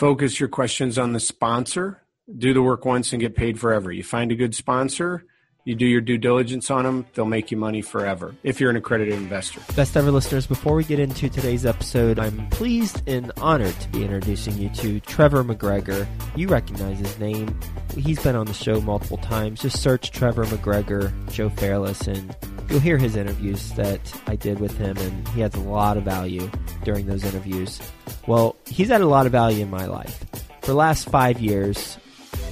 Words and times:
focus 0.00 0.40
your 0.40 0.48
questions 0.48 0.96
on 0.96 1.12
the 1.12 1.20
sponsor. 1.20 2.02
Do 2.38 2.54
the 2.54 2.62
work 2.62 2.86
once 2.86 3.12
and 3.12 3.20
get 3.20 3.36
paid 3.36 3.60
forever. 3.60 3.92
You 3.92 4.02
find 4.02 4.32
a 4.32 4.34
good 4.34 4.54
sponsor, 4.54 5.26
you 5.64 5.74
do 5.74 5.86
your 5.86 6.00
due 6.00 6.18
diligence 6.18 6.70
on 6.70 6.84
them, 6.84 7.06
they'll 7.14 7.24
make 7.24 7.50
you 7.50 7.56
money 7.56 7.82
forever 7.82 8.34
if 8.42 8.60
you're 8.60 8.70
an 8.70 8.76
accredited 8.76 9.14
investor. 9.14 9.60
Best 9.74 9.96
ever 9.96 10.10
listeners, 10.10 10.46
before 10.46 10.74
we 10.74 10.84
get 10.84 10.98
into 10.98 11.28
today's 11.28 11.66
episode, 11.66 12.18
I'm 12.18 12.48
pleased 12.50 13.02
and 13.08 13.30
honored 13.36 13.78
to 13.80 13.88
be 13.90 14.02
introducing 14.02 14.56
you 14.56 14.68
to 14.70 15.00
Trevor 15.00 15.44
McGregor. 15.44 16.06
You 16.34 16.48
recognize 16.48 16.98
his 16.98 17.18
name. 17.18 17.58
He's 17.94 18.22
been 18.22 18.36
on 18.36 18.46
the 18.46 18.54
show 18.54 18.80
multiple 18.80 19.18
times. 19.18 19.60
Just 19.60 19.82
search 19.82 20.10
Trevor 20.10 20.44
McGregor, 20.46 21.12
Joe 21.32 21.50
Fairless, 21.50 22.06
and 22.06 22.34
you'll 22.68 22.80
hear 22.80 22.98
his 22.98 23.16
interviews 23.16 23.72
that 23.72 24.00
I 24.26 24.36
did 24.36 24.60
with 24.60 24.76
him, 24.78 24.96
and 24.96 25.28
he 25.28 25.40
has 25.40 25.54
a 25.54 25.60
lot 25.60 25.96
of 25.96 26.04
value 26.04 26.50
during 26.84 27.06
those 27.06 27.24
interviews. 27.24 27.80
Well, 28.26 28.56
he's 28.66 28.88
had 28.88 29.00
a 29.00 29.06
lot 29.06 29.26
of 29.26 29.32
value 29.32 29.62
in 29.62 29.70
my 29.70 29.86
life. 29.86 30.24
For 30.60 30.68
the 30.68 30.74
last 30.74 31.08
five 31.08 31.40
years, 31.40 31.98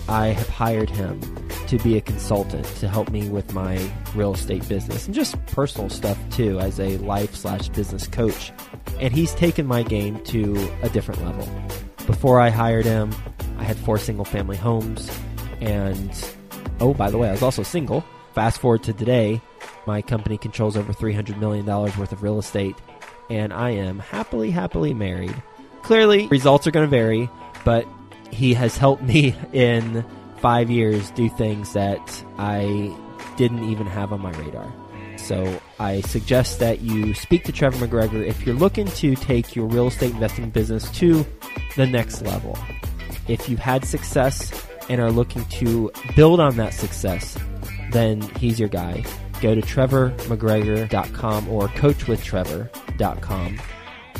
I 0.09 0.29
have 0.29 0.49
hired 0.49 0.89
him 0.89 1.21
to 1.67 1.79
be 1.79 1.99
a 1.99 2.01
consultant 2.01 2.65
to 2.65 2.89
help 2.89 3.11
me 3.11 3.29
with 3.29 3.53
my 3.53 3.79
real 4.15 4.33
estate 4.33 4.67
business 4.67 5.05
and 5.05 5.15
just 5.15 5.45
personal 5.47 5.91
stuff 5.91 6.19
too 6.31 6.59
as 6.61 6.81
a 6.81 6.97
life 6.99 7.35
slash 7.35 7.69
business 7.69 8.07
coach. 8.07 8.51
And 9.01 9.13
he's 9.13 9.35
taken 9.35 9.67
my 9.67 9.83
game 9.83 10.19
to 10.25 10.71
a 10.83 10.89
different 10.89 11.23
level. 11.23 11.47
Before 12.07 12.41
I 12.41 12.49
hired 12.49 12.87
him, 12.87 13.15
I 13.59 13.65
had 13.65 13.77
four 13.77 13.99
single 13.99 14.25
family 14.25 14.57
homes. 14.57 15.11
And 15.61 16.11
oh, 16.81 16.95
by 16.95 17.11
the 17.11 17.19
way, 17.19 17.29
I 17.29 17.33
was 17.33 17.43
also 17.43 17.63
single. 17.63 18.03
Fast 18.33 18.61
forward 18.61 18.83
to 18.85 18.95
today, 18.95 19.43
my 19.87 20.01
company 20.01 20.39
controls 20.39 20.75
over 20.75 20.95
$300 20.95 21.39
million 21.39 21.67
worth 21.67 22.13
of 22.13 22.23
real 22.23 22.39
estate. 22.39 22.77
And 23.29 23.53
I 23.53 23.71
am 23.71 23.99
happily, 23.99 24.51
happily 24.51 24.95
married. 24.95 25.35
Clearly, 25.83 26.29
results 26.29 26.67
are 26.67 26.71
going 26.71 26.87
to 26.87 26.91
vary, 26.91 27.29
but 27.65 27.87
he 28.31 28.55
has 28.55 28.77
helped 28.77 29.03
me 29.15 29.35
in 29.53 30.05
five 30.39 30.71
years 30.71 31.11
do 31.13 31.29
things 31.29 31.73
that 31.73 32.25
I 32.39 32.97
didn't 33.37 33.65
even 33.65 33.87
have 33.87 34.13
on 34.13 34.21
my 34.21 34.31
radar. 34.33 34.73
So 35.17 35.61
I 35.81 36.01
suggest 36.03 36.61
that 36.61 36.81
you 36.81 37.13
speak 37.15 37.45
to 37.45 37.53
Trevor 37.53 37.87
McGregor 37.87 38.25
if 38.27 38.47
you're 38.47 38.55
looking 38.55 38.87
to 38.87 39.15
take 39.17 39.57
your 39.57 39.67
real 39.67 39.89
estate 39.89 40.13
investing 40.13 40.51
business 40.51 40.91
to 40.93 41.27
the 41.77 41.87
next 41.87 42.23
level. 42.23 42.57
If 43.27 43.49
you've 43.49 43.59
had 43.59 43.85
success 43.85 44.67
and 44.89 45.01
are 45.01 45.11
looking 45.11 45.45
to 45.47 45.91
build 46.17 46.41
on 46.41 46.57
that 46.57 46.73
success, 46.73 47.37
then 47.91 48.23
he's 48.37 48.61
your 48.61 48.69
guy. 48.69 49.05
Go 49.41 49.55
to 49.55 49.61
trevormcgregor.com 49.61 51.49
or 51.49 51.69
coachwithtrevor.com 51.69 53.59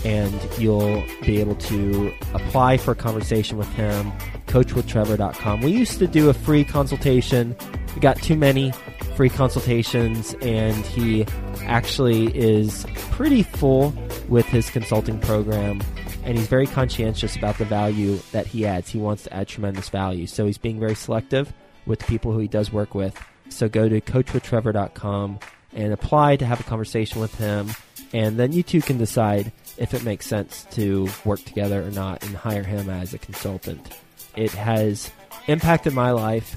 and 0.05 0.35
you'll 0.59 1.05
be 1.23 1.41
able 1.41 1.55
to 1.57 2.13
apply 2.35 2.77
for 2.77 2.93
a 2.93 2.97
conversation 2.97 3.59
with 3.59 3.69
him. 3.75 4.13
Coachwithtrevor.com. 4.47 5.61
We 5.61 5.71
used 5.71 5.99
to 5.99 6.07
do 6.07 6.31
a 6.31 6.35
free 6.35 6.65
consultation. 6.65 7.57
We 7.95 8.01
got 8.01 8.17
too 8.17 8.37
many 8.37 8.73
free 9.17 9.29
consultations, 9.29 10.35
and 10.43 10.77
he 10.87 11.27
actually 11.63 12.27
is 12.37 12.87
pretty 13.11 13.43
full 13.43 13.93
with 14.29 14.47
his 14.47 14.71
consulting 14.71 15.19
program. 15.21 15.83
And 16.25 16.37
he's 16.37 16.47
very 16.47 16.67
conscientious 16.67 17.37
about 17.37 17.59
the 17.59 17.65
value 17.65 18.19
that 18.33 18.47
he 18.47 18.67
adds. 18.67 18.91
He 18.91 18.99
wants 18.99 19.25
to 19.25 19.35
add 19.35 19.49
tremendous 19.49 19.89
value. 19.89 20.27
So 20.27 20.47
he's 20.47 20.59
being 20.59 20.79
very 20.79 20.95
selective 20.95 21.53
with 21.87 22.01
the 22.01 22.05
people 22.05 22.33
who 22.33 22.39
he 22.39 22.49
does 22.49 22.73
work 22.73 22.95
with. 22.95 23.21
So 23.49 23.69
go 23.69 23.89
to 23.89 24.01
coachwithtrevor.com 24.01 25.39
and 25.73 25.93
apply 25.93 26.37
to 26.37 26.47
have 26.47 26.61
a 26.61 26.65
conversation 26.65 27.21
with 27.21 27.35
him. 27.37 27.71
And 28.13 28.39
then 28.39 28.53
you 28.53 28.63
two 28.63 28.81
can 28.81 28.99
decide 28.99 29.53
if 29.79 29.95
it 29.95 30.05
makes 30.05 30.27
sense 30.27 30.67
to 30.73 31.09
work 31.25 31.43
together 31.45 31.83
or 31.83 31.91
not 31.91 32.23
and 32.25 32.37
hire 32.37 32.63
him 32.63 32.91
as 32.91 33.15
a 33.15 33.19
consultant. 33.19 33.95
It 34.37 34.51
has 34.53 35.11
impacted 35.47 35.95
my 35.95 36.11
life 36.11 36.57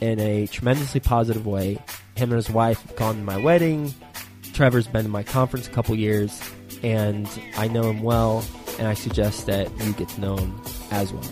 in 0.00 0.20
a 0.20 0.46
tremendously 0.46 1.00
positive 1.00 1.46
way. 1.46 1.78
Him 2.16 2.30
and 2.30 2.34
his 2.34 2.50
wife 2.50 2.82
have 2.82 2.96
gone 2.96 3.16
to 3.16 3.22
my 3.22 3.36
wedding. 3.36 3.94
Trevor's 4.52 4.86
been 4.86 5.04
to 5.04 5.08
my 5.08 5.22
conference 5.22 5.66
a 5.66 5.70
couple 5.70 5.94
years, 5.94 6.40
and 6.82 7.28
I 7.56 7.68
know 7.68 7.90
him 7.90 8.02
well, 8.02 8.44
and 8.78 8.88
I 8.88 8.94
suggest 8.94 9.46
that 9.46 9.70
you 9.84 9.92
get 9.92 10.08
to 10.10 10.20
know 10.20 10.36
him 10.36 10.60
as 10.90 11.12
well. 11.12 11.22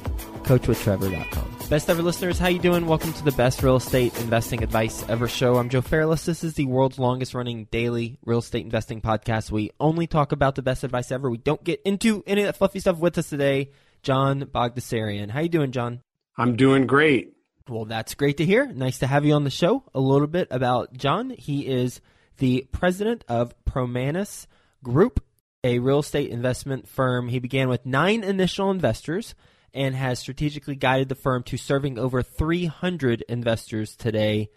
CoachWithTrevor.com. 0.44 1.63
Best 1.70 1.88
ever 1.88 2.02
listeners, 2.02 2.38
how 2.38 2.48
you 2.48 2.58
doing? 2.58 2.86
Welcome 2.86 3.14
to 3.14 3.24
the 3.24 3.32
best 3.32 3.62
real 3.62 3.76
estate 3.76 4.16
investing 4.20 4.62
advice 4.62 5.02
ever 5.08 5.26
show. 5.26 5.56
I'm 5.56 5.70
Joe 5.70 5.80
Fairless. 5.80 6.26
This 6.26 6.44
is 6.44 6.54
the 6.54 6.66
world's 6.66 6.98
longest 6.98 7.32
running 7.32 7.64
daily 7.70 8.18
real 8.24 8.40
estate 8.40 8.64
investing 8.64 9.00
podcast. 9.00 9.50
We 9.50 9.70
only 9.80 10.06
talk 10.06 10.32
about 10.32 10.56
the 10.56 10.62
best 10.62 10.84
advice 10.84 11.10
ever. 11.10 11.30
We 11.30 11.38
don't 11.38 11.64
get 11.64 11.80
into 11.84 12.22
any 12.26 12.42
of 12.42 12.46
that 12.48 12.58
fluffy 12.58 12.80
stuff 12.80 12.98
with 12.98 13.16
us 13.16 13.30
today. 13.30 13.70
John 14.02 14.42
Bogdasarian. 14.42 15.30
How 15.30 15.40
you 15.40 15.48
doing, 15.48 15.72
John? 15.72 16.02
I'm 16.36 16.54
doing 16.54 16.86
great. 16.86 17.32
Well, 17.66 17.86
that's 17.86 18.14
great 18.14 18.36
to 18.36 18.44
hear. 18.44 18.66
Nice 18.66 18.98
to 18.98 19.06
have 19.06 19.24
you 19.24 19.32
on 19.32 19.44
the 19.44 19.50
show. 19.50 19.84
A 19.94 20.00
little 20.00 20.28
bit 20.28 20.48
about 20.50 20.92
John. 20.92 21.30
He 21.30 21.66
is 21.66 22.02
the 22.36 22.68
president 22.72 23.24
of 23.26 23.54
Promanas 23.64 24.46
Group, 24.82 25.24
a 25.64 25.78
real 25.78 26.00
estate 26.00 26.30
investment 26.30 26.86
firm. 26.88 27.28
He 27.28 27.38
began 27.38 27.70
with 27.70 27.86
nine 27.86 28.22
initial 28.22 28.70
investors 28.70 29.34
and 29.74 29.94
has 29.96 30.20
strategically 30.20 30.76
guided 30.76 31.08
the 31.08 31.16
firm 31.16 31.42
to 31.42 31.56
serving 31.56 31.98
over 31.98 32.22
300 32.22 33.22
investors 33.28 33.96
today. 33.96 34.48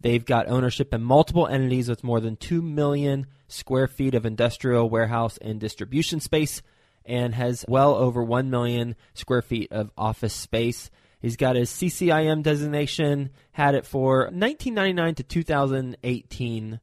They've 0.00 0.24
got 0.24 0.48
ownership 0.48 0.94
in 0.94 1.02
multiple 1.02 1.46
entities 1.46 1.88
with 1.88 2.04
more 2.04 2.20
than 2.20 2.36
2 2.36 2.62
million 2.62 3.26
square 3.48 3.88
feet 3.88 4.14
of 4.14 4.24
industrial, 4.24 4.88
warehouse, 4.88 5.36
and 5.38 5.58
distribution 5.60 6.20
space, 6.20 6.62
and 7.04 7.34
has 7.34 7.64
well 7.68 7.94
over 7.96 8.22
1 8.22 8.48
million 8.48 8.94
square 9.12 9.42
feet 9.42 9.72
of 9.72 9.90
office 9.98 10.32
space. 10.32 10.88
He's 11.20 11.36
got 11.36 11.56
his 11.56 11.70
CCIM 11.70 12.42
designation, 12.42 13.30
had 13.52 13.74
it 13.74 13.84
for 13.84 14.20
1999 14.26 15.16
to 15.16 15.22
2018. 15.24 16.80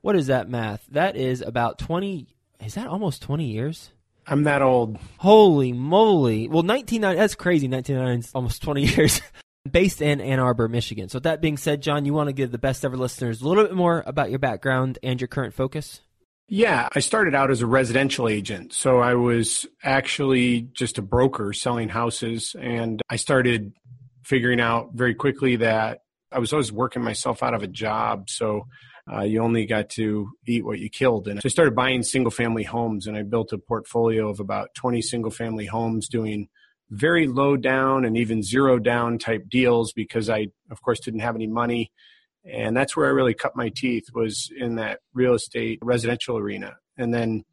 What 0.00 0.16
is 0.16 0.26
that 0.26 0.50
math? 0.50 0.84
That 0.90 1.16
is 1.16 1.40
about 1.40 1.78
20, 1.78 2.26
is 2.60 2.74
that 2.74 2.88
almost 2.88 3.22
20 3.22 3.46
years? 3.46 3.92
I'm 4.28 4.44
that 4.44 4.62
old. 4.62 4.98
Holy 5.16 5.72
moly. 5.72 6.48
Well, 6.48 6.62
1990, 6.62 7.18
that's 7.18 7.34
crazy. 7.34 7.66
1999 7.66 8.18
is 8.20 8.30
almost 8.34 8.62
20 8.62 8.82
years. 8.94 9.20
Based 9.68 10.00
in 10.00 10.20
Ann 10.20 10.38
Arbor, 10.38 10.68
Michigan. 10.68 11.08
So, 11.08 11.16
with 11.16 11.24
that 11.24 11.42
being 11.42 11.58
said, 11.58 11.82
John, 11.82 12.06
you 12.06 12.14
want 12.14 12.28
to 12.28 12.32
give 12.32 12.50
the 12.50 12.58
best 12.58 12.84
ever 12.84 12.96
listeners 12.96 13.42
a 13.42 13.48
little 13.48 13.64
bit 13.64 13.74
more 13.74 14.02
about 14.06 14.30
your 14.30 14.38
background 14.38 14.98
and 15.02 15.20
your 15.20 15.28
current 15.28 15.52
focus? 15.52 16.00
Yeah, 16.48 16.88
I 16.94 17.00
started 17.00 17.34
out 17.34 17.50
as 17.50 17.60
a 17.60 17.66
residential 17.66 18.28
agent. 18.28 18.72
So, 18.72 19.00
I 19.00 19.14
was 19.14 19.66
actually 19.82 20.62
just 20.72 20.96
a 20.96 21.02
broker 21.02 21.52
selling 21.52 21.90
houses. 21.90 22.56
And 22.58 23.02
I 23.10 23.16
started 23.16 23.72
figuring 24.24 24.60
out 24.60 24.92
very 24.94 25.14
quickly 25.14 25.56
that 25.56 26.00
I 26.32 26.38
was 26.38 26.52
always 26.52 26.72
working 26.72 27.02
myself 27.02 27.42
out 27.42 27.52
of 27.52 27.62
a 27.62 27.66
job. 27.66 28.30
So, 28.30 28.68
uh, 29.12 29.22
you 29.22 29.42
only 29.42 29.66
got 29.66 29.88
to 29.90 30.30
eat 30.46 30.64
what 30.64 30.78
you 30.78 30.90
killed. 30.90 31.28
And 31.28 31.40
so 31.40 31.46
I 31.46 31.50
started 31.50 31.74
buying 31.74 32.02
single 32.02 32.30
family 32.30 32.62
homes 32.62 33.06
and 33.06 33.16
I 33.16 33.22
built 33.22 33.52
a 33.52 33.58
portfolio 33.58 34.28
of 34.28 34.40
about 34.40 34.74
20 34.74 35.00
single 35.02 35.30
family 35.30 35.66
homes 35.66 36.08
doing 36.08 36.48
very 36.90 37.26
low 37.26 37.56
down 37.56 38.04
and 38.04 38.16
even 38.16 38.42
zero 38.42 38.78
down 38.78 39.18
type 39.18 39.48
deals 39.48 39.92
because 39.92 40.28
I, 40.28 40.48
of 40.70 40.82
course, 40.82 41.00
didn't 41.00 41.20
have 41.20 41.36
any 41.36 41.46
money. 41.46 41.92
And 42.44 42.76
that's 42.76 42.96
where 42.96 43.06
I 43.06 43.10
really 43.10 43.34
cut 43.34 43.56
my 43.56 43.70
teeth 43.74 44.06
was 44.14 44.50
in 44.56 44.76
that 44.76 45.00
real 45.12 45.34
estate 45.34 45.78
residential 45.82 46.38
arena. 46.38 46.76
And 46.96 47.12
then 47.12 47.44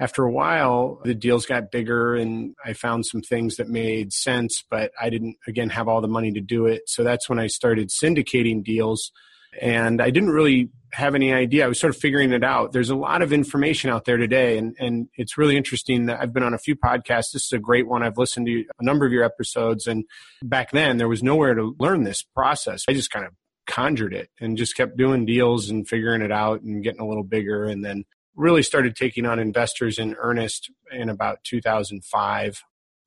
after 0.00 0.24
a 0.24 0.32
while, 0.32 1.00
the 1.04 1.14
deals 1.14 1.46
got 1.46 1.70
bigger 1.70 2.14
and 2.14 2.54
I 2.64 2.72
found 2.72 3.06
some 3.06 3.20
things 3.20 3.56
that 3.56 3.68
made 3.68 4.12
sense, 4.12 4.64
but 4.68 4.90
I 5.00 5.10
didn't, 5.10 5.36
again, 5.46 5.70
have 5.70 5.86
all 5.88 6.00
the 6.00 6.08
money 6.08 6.32
to 6.32 6.40
do 6.40 6.66
it. 6.66 6.82
So 6.86 7.04
that's 7.04 7.28
when 7.28 7.38
I 7.38 7.46
started 7.46 7.90
syndicating 7.90 8.64
deals 8.64 9.12
and 9.60 10.00
I 10.00 10.10
didn't 10.10 10.30
really 10.30 10.70
have 10.92 11.14
any 11.14 11.32
idea. 11.32 11.64
I 11.64 11.68
was 11.68 11.80
sort 11.80 11.94
of 11.94 12.00
figuring 12.00 12.32
it 12.32 12.44
out. 12.44 12.72
There's 12.72 12.90
a 12.90 12.94
lot 12.94 13.20
of 13.20 13.32
information 13.32 13.90
out 13.90 14.04
there 14.04 14.16
today, 14.16 14.58
and, 14.58 14.76
and 14.78 15.08
it's 15.16 15.36
really 15.36 15.56
interesting 15.56 16.06
that 16.06 16.20
I've 16.20 16.32
been 16.32 16.44
on 16.44 16.54
a 16.54 16.58
few 16.58 16.76
podcasts. 16.76 17.32
This 17.32 17.46
is 17.46 17.52
a 17.52 17.58
great 17.58 17.88
one. 17.88 18.02
I've 18.02 18.18
listened 18.18 18.46
to 18.46 18.64
a 18.78 18.84
number 18.84 19.04
of 19.04 19.12
your 19.12 19.24
episodes, 19.24 19.86
and 19.86 20.04
back 20.42 20.70
then 20.70 20.96
there 20.96 21.08
was 21.08 21.22
nowhere 21.22 21.54
to 21.54 21.74
learn 21.78 22.04
this 22.04 22.22
process. 22.22 22.84
I 22.88 22.92
just 22.92 23.10
kind 23.10 23.26
of 23.26 23.32
conjured 23.66 24.14
it 24.14 24.30
and 24.40 24.56
just 24.56 24.76
kept 24.76 24.96
doing 24.96 25.26
deals 25.26 25.70
and 25.70 25.88
figuring 25.88 26.22
it 26.22 26.30
out 26.30 26.62
and 26.62 26.82
getting 26.84 27.00
a 27.00 27.08
little 27.08 27.24
bigger, 27.24 27.64
and 27.64 27.84
then 27.84 28.04
really 28.36 28.62
started 28.62 28.96
taking 28.96 29.26
on 29.26 29.38
investors 29.38 29.98
in 29.98 30.14
earnest 30.18 30.70
in 30.92 31.08
about 31.08 31.38
2005. 31.44 32.62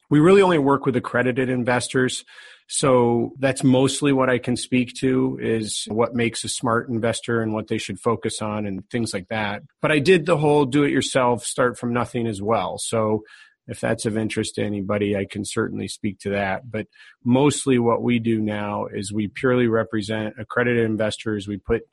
We 0.10 0.20
really 0.20 0.42
only 0.42 0.58
work 0.58 0.86
with 0.86 0.96
accredited 0.96 1.50
investors. 1.50 2.24
So 2.70 3.32
that's 3.40 3.64
mostly 3.64 4.12
what 4.12 4.30
I 4.30 4.40
can 4.40 4.58
speak 4.58 4.94
to 4.96 5.40
is 5.42 5.86
what 5.88 6.16
makes 6.16 6.44
a 6.44 6.50
smart 6.50 6.90
investor 6.90 7.42
and 7.42 7.54
what 7.54 7.68
they 7.68 7.78
should 7.78 8.00
focus 8.00 8.42
on 8.42 8.66
and 8.66 8.88
things 8.90 9.14
like 9.14 9.30
that. 9.30 9.64
But 9.82 9.92
I 9.92 10.00
did 10.00 10.26
the 10.26 10.38
whole 10.38 10.66
do 10.66 10.84
it 10.84 10.92
yourself, 10.92 11.46
start 11.46 11.78
from 11.78 11.94
nothing 11.94 12.28
as 12.28 12.42
well. 12.42 12.78
So 12.78 13.24
if 13.68 13.80
that's 13.80 14.06
of 14.06 14.18
interest 14.18 14.56
to 14.56 14.64
anybody, 14.64 15.16
I 15.16 15.26
can 15.26 15.46
certainly 15.46 15.88
speak 15.88 16.20
to 16.20 16.32
that. 16.32 16.70
But 16.70 16.88
mostly 17.24 17.80
what 17.80 18.02
we 18.02 18.20
do 18.20 18.42
now 18.42 18.88
is 18.88 19.14
we 19.14 19.28
purely 19.28 19.68
represent 19.68 20.36
accredited 20.38 20.86
investors. 20.86 21.48
We 21.48 21.58
put 21.58 21.84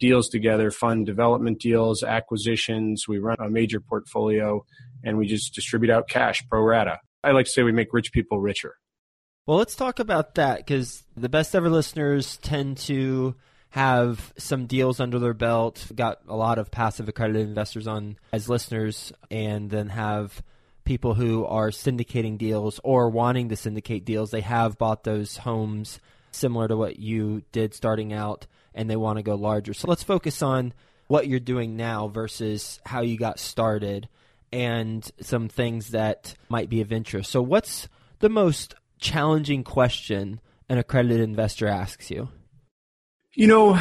deals 0.00 0.28
together, 0.28 0.70
fund 0.70 1.06
development 1.06 1.60
deals, 1.60 2.02
acquisitions. 2.02 3.06
We 3.06 3.18
run 3.18 3.36
a 3.38 3.48
major 3.48 3.80
portfolio 3.80 4.64
and 5.04 5.16
we 5.16 5.26
just 5.26 5.54
distribute 5.54 5.90
out 5.90 6.08
cash 6.08 6.42
pro 6.48 6.60
rata. 6.60 6.98
I 7.24 7.32
like 7.32 7.46
to 7.46 7.52
say 7.52 7.62
we 7.62 7.72
make 7.72 7.92
rich 7.92 8.12
people 8.12 8.38
richer. 8.40 8.76
Well, 9.46 9.58
let's 9.58 9.76
talk 9.76 9.98
about 9.98 10.36
that 10.36 10.58
because 10.58 11.04
the 11.16 11.28
best 11.28 11.54
ever 11.54 11.68
listeners 11.68 12.38
tend 12.38 12.78
to 12.78 13.34
have 13.70 14.32
some 14.38 14.66
deals 14.66 15.00
under 15.00 15.18
their 15.18 15.34
belt, 15.34 15.90
got 15.94 16.20
a 16.28 16.36
lot 16.36 16.58
of 16.58 16.70
passive 16.70 17.08
accredited 17.08 17.48
investors 17.48 17.86
on 17.86 18.16
as 18.32 18.48
listeners, 18.48 19.12
and 19.30 19.68
then 19.70 19.88
have 19.88 20.42
people 20.84 21.14
who 21.14 21.44
are 21.44 21.70
syndicating 21.70 22.38
deals 22.38 22.78
or 22.84 23.10
wanting 23.10 23.48
to 23.48 23.56
syndicate 23.56 24.04
deals. 24.04 24.30
They 24.30 24.42
have 24.42 24.78
bought 24.78 25.04
those 25.04 25.38
homes 25.38 25.98
similar 26.30 26.68
to 26.68 26.76
what 26.76 26.98
you 26.98 27.42
did 27.52 27.74
starting 27.74 28.12
out, 28.12 28.46
and 28.74 28.88
they 28.88 28.96
want 28.96 29.18
to 29.18 29.22
go 29.22 29.34
larger. 29.34 29.74
So 29.74 29.88
let's 29.88 30.02
focus 30.02 30.40
on 30.40 30.72
what 31.06 31.26
you're 31.26 31.40
doing 31.40 31.76
now 31.76 32.08
versus 32.08 32.80
how 32.86 33.00
you 33.02 33.18
got 33.18 33.38
started 33.38 34.08
and 34.54 35.10
some 35.20 35.48
things 35.48 35.88
that 35.88 36.36
might 36.48 36.70
be 36.70 36.80
of 36.80 36.92
interest. 36.92 37.32
So, 37.32 37.42
what's 37.42 37.88
the 38.20 38.28
most 38.28 38.76
challenging 39.00 39.64
question 39.64 40.40
an 40.68 40.78
accredited 40.78 41.20
investor 41.20 41.66
asks 41.66 42.08
you? 42.08 42.28
You 43.34 43.48
know, 43.48 43.80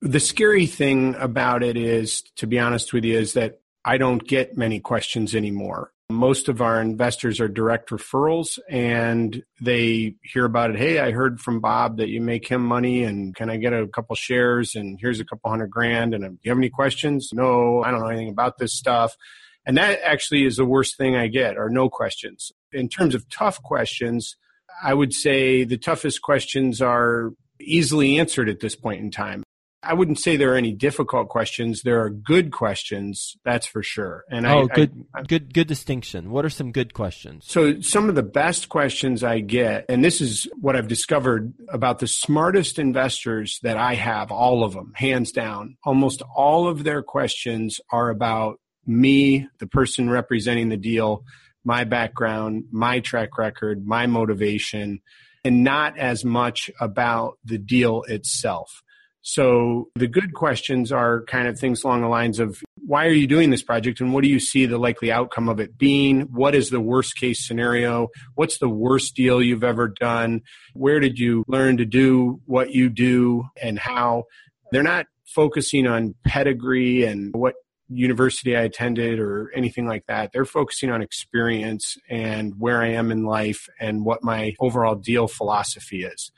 the 0.00 0.20
scary 0.20 0.66
thing 0.66 1.16
about 1.16 1.64
it 1.64 1.76
is, 1.76 2.22
to 2.36 2.46
be 2.46 2.60
honest 2.60 2.92
with 2.92 3.04
you, 3.04 3.18
is 3.18 3.32
that 3.32 3.60
I 3.84 3.98
don't 3.98 4.24
get 4.24 4.56
many 4.56 4.78
questions 4.78 5.34
anymore. 5.34 5.90
Most 6.08 6.48
of 6.48 6.62
our 6.62 6.80
investors 6.80 7.40
are 7.40 7.48
direct 7.48 7.90
referrals 7.90 8.60
and 8.70 9.42
they 9.60 10.14
hear 10.22 10.44
about 10.44 10.70
it. 10.70 10.76
Hey, 10.76 11.00
I 11.00 11.10
heard 11.10 11.40
from 11.40 11.58
Bob 11.58 11.96
that 11.96 12.08
you 12.08 12.20
make 12.20 12.46
him 12.46 12.64
money 12.64 13.02
and 13.02 13.34
can 13.34 13.50
I 13.50 13.56
get 13.56 13.72
a 13.72 13.88
couple 13.88 14.14
shares 14.14 14.76
and 14.76 14.96
here's 15.00 15.18
a 15.18 15.24
couple 15.24 15.50
hundred 15.50 15.70
grand 15.70 16.14
and 16.14 16.24
um, 16.24 16.34
do 16.34 16.38
you 16.44 16.50
have 16.50 16.58
any 16.58 16.70
questions? 16.70 17.30
No, 17.32 17.82
I 17.82 17.90
don't 17.90 18.00
know 18.00 18.08
anything 18.08 18.28
about 18.28 18.58
this 18.58 18.74
stuff. 18.74 19.16
And 19.66 19.76
that 19.76 20.00
actually 20.02 20.44
is 20.44 20.56
the 20.56 20.64
worst 20.64 20.96
thing 20.96 21.16
I 21.16 21.28
get 21.28 21.56
are 21.56 21.70
no 21.70 21.88
questions. 21.88 22.52
In 22.72 22.88
terms 22.88 23.14
of 23.14 23.28
tough 23.28 23.62
questions, 23.62 24.36
I 24.82 24.94
would 24.94 25.12
say 25.12 25.64
the 25.64 25.78
toughest 25.78 26.22
questions 26.22 26.82
are 26.82 27.30
easily 27.60 28.18
answered 28.18 28.48
at 28.48 28.60
this 28.60 28.76
point 28.76 29.00
in 29.00 29.10
time. 29.10 29.42
I 29.86 29.94
wouldn't 29.94 30.18
say 30.18 30.36
there 30.36 30.54
are 30.54 30.56
any 30.56 30.72
difficult 30.72 31.28
questions. 31.28 31.82
There 31.82 32.00
are 32.00 32.10
good 32.10 32.50
questions, 32.52 33.36
that's 33.44 33.66
for 33.66 33.82
sure. 33.82 34.24
And 34.30 34.46
I 34.46 34.54
oh, 34.54 34.68
I, 34.70 34.74
good, 34.74 35.04
I, 35.14 35.22
good, 35.22 35.52
good 35.52 35.66
distinction. 35.66 36.30
What 36.30 36.44
are 36.44 36.50
some 36.50 36.72
good 36.72 36.94
questions? 36.94 37.44
So 37.46 37.80
some 37.80 38.08
of 38.08 38.14
the 38.14 38.22
best 38.22 38.68
questions 38.68 39.22
I 39.22 39.40
get, 39.40 39.84
and 39.88 40.02
this 40.04 40.20
is 40.20 40.48
what 40.60 40.74
I've 40.74 40.88
discovered 40.88 41.52
about 41.68 41.98
the 41.98 42.06
smartest 42.06 42.78
investors 42.78 43.58
that 43.62 43.76
I 43.76 43.94
have, 43.94 44.32
all 44.32 44.64
of 44.64 44.72
them, 44.72 44.92
hands 44.94 45.32
down. 45.32 45.76
Almost 45.84 46.22
all 46.34 46.66
of 46.66 46.84
their 46.84 47.02
questions 47.02 47.80
are 47.90 48.08
about 48.08 48.58
me, 48.86 49.48
the 49.58 49.66
person 49.66 50.10
representing 50.10 50.68
the 50.68 50.76
deal, 50.76 51.24
my 51.64 51.84
background, 51.84 52.64
my 52.70 53.00
track 53.00 53.38
record, 53.38 53.86
my 53.86 54.06
motivation, 54.06 55.00
and 55.44 55.64
not 55.64 55.98
as 55.98 56.24
much 56.24 56.70
about 56.80 57.38
the 57.44 57.58
deal 57.58 58.02
itself. 58.08 58.82
So 59.26 59.88
the 59.94 60.06
good 60.06 60.34
questions 60.34 60.92
are 60.92 61.24
kind 61.24 61.48
of 61.48 61.58
things 61.58 61.82
along 61.82 62.02
the 62.02 62.08
lines 62.08 62.38
of 62.38 62.60
why 62.76 63.06
are 63.06 63.12
you 63.12 63.26
doing 63.26 63.48
this 63.48 63.62
project 63.62 64.00
and 64.00 64.12
what 64.12 64.22
do 64.22 64.28
you 64.28 64.38
see 64.38 64.66
the 64.66 64.76
likely 64.76 65.10
outcome 65.10 65.48
of 65.48 65.60
it 65.60 65.78
being? 65.78 66.22
What 66.22 66.54
is 66.54 66.68
the 66.68 66.80
worst 66.80 67.16
case 67.16 67.46
scenario? 67.46 68.08
What's 68.34 68.58
the 68.58 68.68
worst 68.68 69.16
deal 69.16 69.42
you've 69.42 69.64
ever 69.64 69.88
done? 69.88 70.42
Where 70.74 71.00
did 71.00 71.18
you 71.18 71.42
learn 71.48 71.78
to 71.78 71.86
do 71.86 72.42
what 72.44 72.72
you 72.72 72.90
do 72.90 73.44
and 73.60 73.78
how? 73.78 74.24
They're 74.72 74.82
not 74.82 75.06
focusing 75.24 75.86
on 75.86 76.14
pedigree 76.26 77.04
and 77.04 77.34
what 77.34 77.54
university 77.88 78.56
I 78.56 78.62
attended 78.62 79.18
or 79.18 79.50
anything 79.54 79.86
like 79.86 80.06
that. 80.06 80.30
They're 80.32 80.44
focusing 80.44 80.90
on 80.90 81.02
experience 81.02 81.96
and 82.08 82.54
where 82.58 82.80
I 82.80 82.88
am 82.88 83.10
in 83.10 83.24
life 83.24 83.68
and 83.80 84.04
what 84.04 84.24
my 84.24 84.54
overall 84.60 84.94
deal 84.94 85.28
philosophy 85.28 86.04
is. 86.04 86.30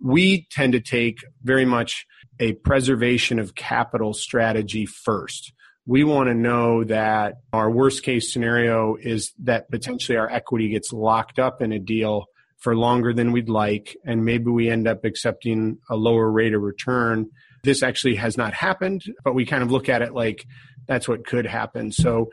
We 0.00 0.46
tend 0.50 0.72
to 0.74 0.80
take 0.80 1.18
very 1.42 1.64
much 1.64 2.06
a 2.38 2.54
preservation 2.54 3.38
of 3.38 3.54
capital 3.54 4.12
strategy 4.12 4.86
first. 4.86 5.52
We 5.86 6.04
want 6.04 6.28
to 6.28 6.34
know 6.34 6.84
that 6.84 7.34
our 7.52 7.70
worst 7.70 8.02
case 8.02 8.32
scenario 8.32 8.96
is 9.00 9.32
that 9.42 9.70
potentially 9.70 10.16
our 10.16 10.30
equity 10.30 10.70
gets 10.70 10.92
locked 10.92 11.38
up 11.38 11.60
in 11.60 11.72
a 11.72 11.78
deal 11.78 12.26
for 12.58 12.74
longer 12.74 13.12
than 13.12 13.32
we'd 13.32 13.50
like, 13.50 13.94
and 14.06 14.24
maybe 14.24 14.50
we 14.50 14.70
end 14.70 14.88
up 14.88 15.04
accepting 15.04 15.78
a 15.90 15.96
lower 15.96 16.30
rate 16.30 16.54
of 16.54 16.62
return. 16.62 17.28
This 17.64 17.82
actually 17.82 18.16
has 18.16 18.36
not 18.36 18.54
happened, 18.54 19.02
but 19.24 19.34
we 19.34 19.44
kind 19.46 19.62
of 19.62 19.70
look 19.70 19.88
at 19.88 20.02
it 20.02 20.14
like 20.14 20.46
that's 20.86 21.08
what 21.08 21.26
could 21.26 21.46
happen. 21.46 21.90
So 21.90 22.30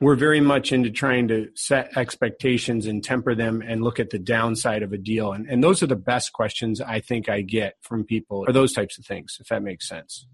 we're 0.00 0.16
very 0.16 0.40
much 0.40 0.72
into 0.72 0.90
trying 0.90 1.28
to 1.28 1.48
set 1.54 1.96
expectations 1.96 2.86
and 2.86 3.04
temper 3.04 3.34
them 3.34 3.62
and 3.62 3.82
look 3.82 4.00
at 4.00 4.10
the 4.10 4.18
downside 4.18 4.82
of 4.82 4.92
a 4.92 4.98
deal. 4.98 5.32
And, 5.32 5.46
and 5.46 5.62
those 5.62 5.82
are 5.82 5.86
the 5.86 5.96
best 5.96 6.32
questions 6.32 6.80
I 6.80 7.00
think 7.00 7.28
I 7.28 7.42
get 7.42 7.74
from 7.82 8.04
people, 8.04 8.44
or 8.46 8.52
those 8.52 8.72
types 8.72 8.98
of 8.98 9.04
things, 9.04 9.36
if 9.40 9.48
that 9.48 9.62
makes 9.62 9.86
sense. 9.86 10.26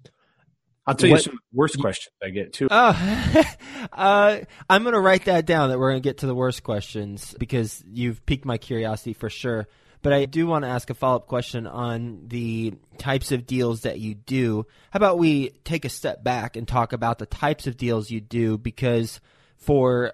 I'll 0.86 0.94
tell 0.94 1.10
what, 1.10 1.16
you 1.16 1.22
some 1.32 1.38
worst 1.52 1.80
questions 1.80 2.14
I 2.22 2.30
get 2.30 2.52
too. 2.52 2.68
Uh, 2.70 3.42
uh, 3.92 4.38
I'm 4.70 4.82
going 4.84 4.94
to 4.94 5.00
write 5.00 5.24
that 5.24 5.44
down 5.44 5.70
that 5.70 5.80
we're 5.80 5.90
going 5.90 6.02
to 6.02 6.08
get 6.08 6.18
to 6.18 6.26
the 6.26 6.34
worst 6.34 6.62
questions 6.62 7.34
because 7.40 7.82
you've 7.90 8.24
piqued 8.24 8.44
my 8.44 8.56
curiosity 8.56 9.12
for 9.12 9.28
sure. 9.28 9.66
But 10.06 10.12
I 10.12 10.26
do 10.26 10.46
want 10.46 10.64
to 10.64 10.68
ask 10.68 10.88
a 10.88 10.94
follow 10.94 11.16
up 11.16 11.26
question 11.26 11.66
on 11.66 12.28
the 12.28 12.74
types 12.96 13.32
of 13.32 13.44
deals 13.44 13.80
that 13.80 13.98
you 13.98 14.14
do. 14.14 14.64
How 14.92 14.98
about 14.98 15.18
we 15.18 15.48
take 15.64 15.84
a 15.84 15.88
step 15.88 16.22
back 16.22 16.54
and 16.54 16.68
talk 16.68 16.92
about 16.92 17.18
the 17.18 17.26
types 17.26 17.66
of 17.66 17.76
deals 17.76 18.08
you 18.08 18.20
do? 18.20 18.56
Because 18.56 19.20
for 19.56 20.12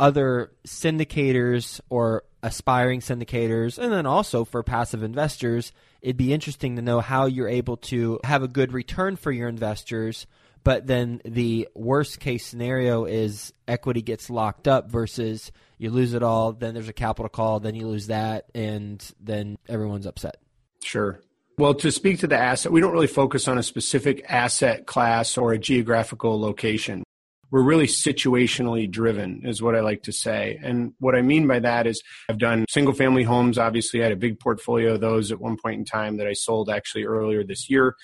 other 0.00 0.50
syndicators 0.66 1.80
or 1.88 2.24
aspiring 2.42 2.98
syndicators, 2.98 3.78
and 3.78 3.92
then 3.92 4.06
also 4.06 4.44
for 4.44 4.64
passive 4.64 5.04
investors, 5.04 5.70
it'd 6.02 6.16
be 6.16 6.32
interesting 6.32 6.74
to 6.74 6.82
know 6.82 6.98
how 6.98 7.26
you're 7.26 7.46
able 7.46 7.76
to 7.76 8.18
have 8.24 8.42
a 8.42 8.48
good 8.48 8.72
return 8.72 9.14
for 9.14 9.30
your 9.30 9.48
investors. 9.48 10.26
But 10.68 10.86
then 10.86 11.22
the 11.24 11.66
worst 11.74 12.20
case 12.20 12.44
scenario 12.44 13.06
is 13.06 13.54
equity 13.66 14.02
gets 14.02 14.28
locked 14.28 14.68
up 14.68 14.90
versus 14.90 15.50
you 15.78 15.88
lose 15.88 16.12
it 16.12 16.22
all, 16.22 16.52
then 16.52 16.74
there's 16.74 16.90
a 16.90 16.92
capital 16.92 17.30
call, 17.30 17.58
then 17.58 17.74
you 17.74 17.86
lose 17.86 18.08
that, 18.08 18.50
and 18.54 19.02
then 19.18 19.56
everyone's 19.66 20.04
upset. 20.04 20.36
Sure. 20.82 21.22
Well, 21.56 21.72
to 21.72 21.90
speak 21.90 22.18
to 22.18 22.26
the 22.26 22.36
asset, 22.36 22.70
we 22.70 22.82
don't 22.82 22.92
really 22.92 23.06
focus 23.06 23.48
on 23.48 23.56
a 23.56 23.62
specific 23.62 24.26
asset 24.28 24.84
class 24.84 25.38
or 25.38 25.54
a 25.54 25.58
geographical 25.58 26.38
location 26.38 27.02
we're 27.50 27.62
really 27.62 27.86
situationally 27.86 28.90
driven 28.90 29.46
is 29.46 29.62
what 29.62 29.74
I 29.74 29.80
like 29.80 30.02
to 30.02 30.12
say. 30.12 30.60
And 30.62 30.92
what 30.98 31.14
I 31.14 31.22
mean 31.22 31.46
by 31.46 31.60
that 31.60 31.86
is 31.86 32.02
I've 32.28 32.36
done 32.36 32.66
single 32.68 32.92
family 32.92 33.22
homes. 33.22 33.56
Obviously, 33.56 34.00
I 34.00 34.02
had 34.02 34.12
a 34.12 34.16
big 34.16 34.38
portfolio 34.38 34.96
of 34.96 35.00
those 35.00 35.32
at 35.32 35.40
one 35.40 35.56
point 35.56 35.78
in 35.78 35.86
time 35.86 36.18
that 36.18 36.26
I 36.26 36.34
sold 36.34 36.68
actually 36.68 37.04
earlier 37.04 37.42
this 37.42 37.70
year, 37.70 37.94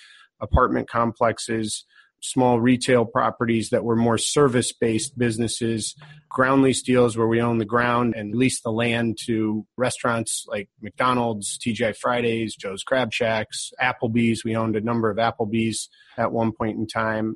apartment 0.41 0.89
complexes, 0.89 1.85
small 2.31 2.59
retail 2.59 3.05
properties 3.05 3.69
that 3.69 3.83
were 3.83 3.95
more 3.95 4.17
service 4.17 4.71
based 4.71 5.17
businesses, 5.17 5.95
ground 6.29 6.61
lease 6.61 6.81
deals 6.81 7.17
where 7.17 7.27
we 7.27 7.41
own 7.41 7.57
the 7.57 7.65
ground 7.65 8.13
and 8.15 8.35
lease 8.35 8.61
the 8.61 8.71
land 8.71 9.17
to 9.25 9.65
restaurants 9.77 10.45
like 10.47 10.69
McDonald's, 10.81 11.57
TGI 11.57 11.95
Fridays, 11.95 12.55
Joe's 12.55 12.83
Crab 12.83 13.13
Shacks, 13.13 13.71
Applebee's. 13.81 14.43
We 14.43 14.55
owned 14.55 14.75
a 14.75 14.81
number 14.81 15.09
of 15.09 15.17
Applebee's 15.17 15.89
at 16.17 16.31
one 16.31 16.51
point 16.51 16.77
in 16.77 16.87
time 16.87 17.35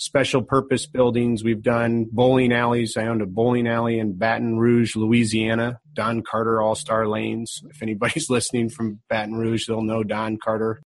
special 0.00 0.40
purpose 0.40 0.86
buildings. 0.86 1.44
We've 1.44 1.62
done 1.62 2.06
bowling 2.10 2.54
alleys. 2.54 2.96
I 2.96 3.06
owned 3.06 3.20
a 3.20 3.26
bowling 3.26 3.68
alley 3.68 3.98
in 3.98 4.16
Baton 4.16 4.58
Rouge, 4.58 4.96
Louisiana, 4.96 5.78
Don 5.92 6.22
Carter 6.22 6.60
All 6.60 6.74
Star 6.74 7.06
Lanes. 7.06 7.62
If 7.68 7.82
anybody's 7.82 8.30
listening 8.30 8.70
from 8.70 9.00
Baton 9.10 9.34
Rouge, 9.34 9.66
they'll 9.66 9.82
know 9.82 10.02
Don 10.02 10.38
Carter. 10.42 10.80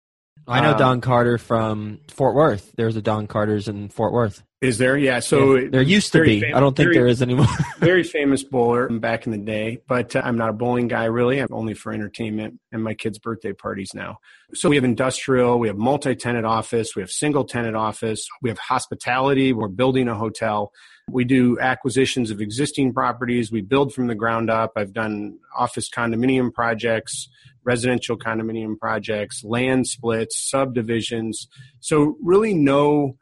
I 0.46 0.60
know 0.60 0.70
uh, 0.70 0.78
Don 0.78 1.00
Carter 1.00 1.38
from 1.38 2.00
Fort 2.08 2.34
Worth. 2.34 2.72
There's 2.76 2.96
a 2.96 3.02
Don 3.02 3.26
Carter's 3.26 3.68
in 3.68 3.88
Fort 3.88 4.12
Worth. 4.12 4.42
Is 4.60 4.78
there? 4.78 4.96
Yeah. 4.96 5.20
So 5.20 5.56
yeah, 5.56 5.68
there 5.70 5.82
used 5.82 6.12
to 6.12 6.22
be. 6.22 6.40
Famous, 6.40 6.56
I 6.56 6.60
don't 6.60 6.74
think 6.74 6.86
very, 6.86 6.96
there 6.96 7.06
is 7.06 7.20
anymore. 7.20 7.46
very 7.80 8.02
famous 8.02 8.42
bowler 8.42 8.88
back 8.88 9.26
in 9.26 9.32
the 9.32 9.38
day, 9.38 9.80
but 9.86 10.16
uh, 10.16 10.22
I'm 10.24 10.38
not 10.38 10.48
a 10.48 10.52
bowling 10.54 10.88
guy 10.88 11.04
really. 11.04 11.38
I'm 11.38 11.48
only 11.52 11.74
for 11.74 11.92
entertainment 11.92 12.60
and 12.72 12.82
my 12.82 12.94
kids' 12.94 13.18
birthday 13.18 13.52
parties 13.52 13.92
now. 13.94 14.18
So 14.54 14.70
we 14.70 14.76
have 14.76 14.84
industrial, 14.84 15.58
we 15.58 15.68
have 15.68 15.76
multi-tenant 15.76 16.46
office, 16.46 16.96
we 16.96 17.02
have 17.02 17.10
single 17.10 17.44
tenant 17.44 17.76
office, 17.76 18.26
we 18.40 18.48
have 18.48 18.58
hospitality. 18.58 19.52
We're 19.52 19.68
building 19.68 20.08
a 20.08 20.14
hotel. 20.14 20.72
We 21.10 21.24
do 21.24 21.58
acquisitions 21.60 22.30
of 22.30 22.40
existing 22.40 22.94
properties. 22.94 23.52
We 23.52 23.60
build 23.60 23.92
from 23.92 24.06
the 24.06 24.14
ground 24.14 24.48
up. 24.48 24.72
I've 24.76 24.94
done 24.94 25.38
office 25.54 25.90
condominium 25.90 26.52
projects, 26.52 27.28
residential 27.64 28.16
condominium 28.18 28.78
projects, 28.78 29.42
land 29.44 29.86
splits, 29.86 30.48
subdivisions. 30.50 31.48
So 31.80 32.16
really 32.22 32.54
no 32.54 33.16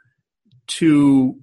two 0.67 1.37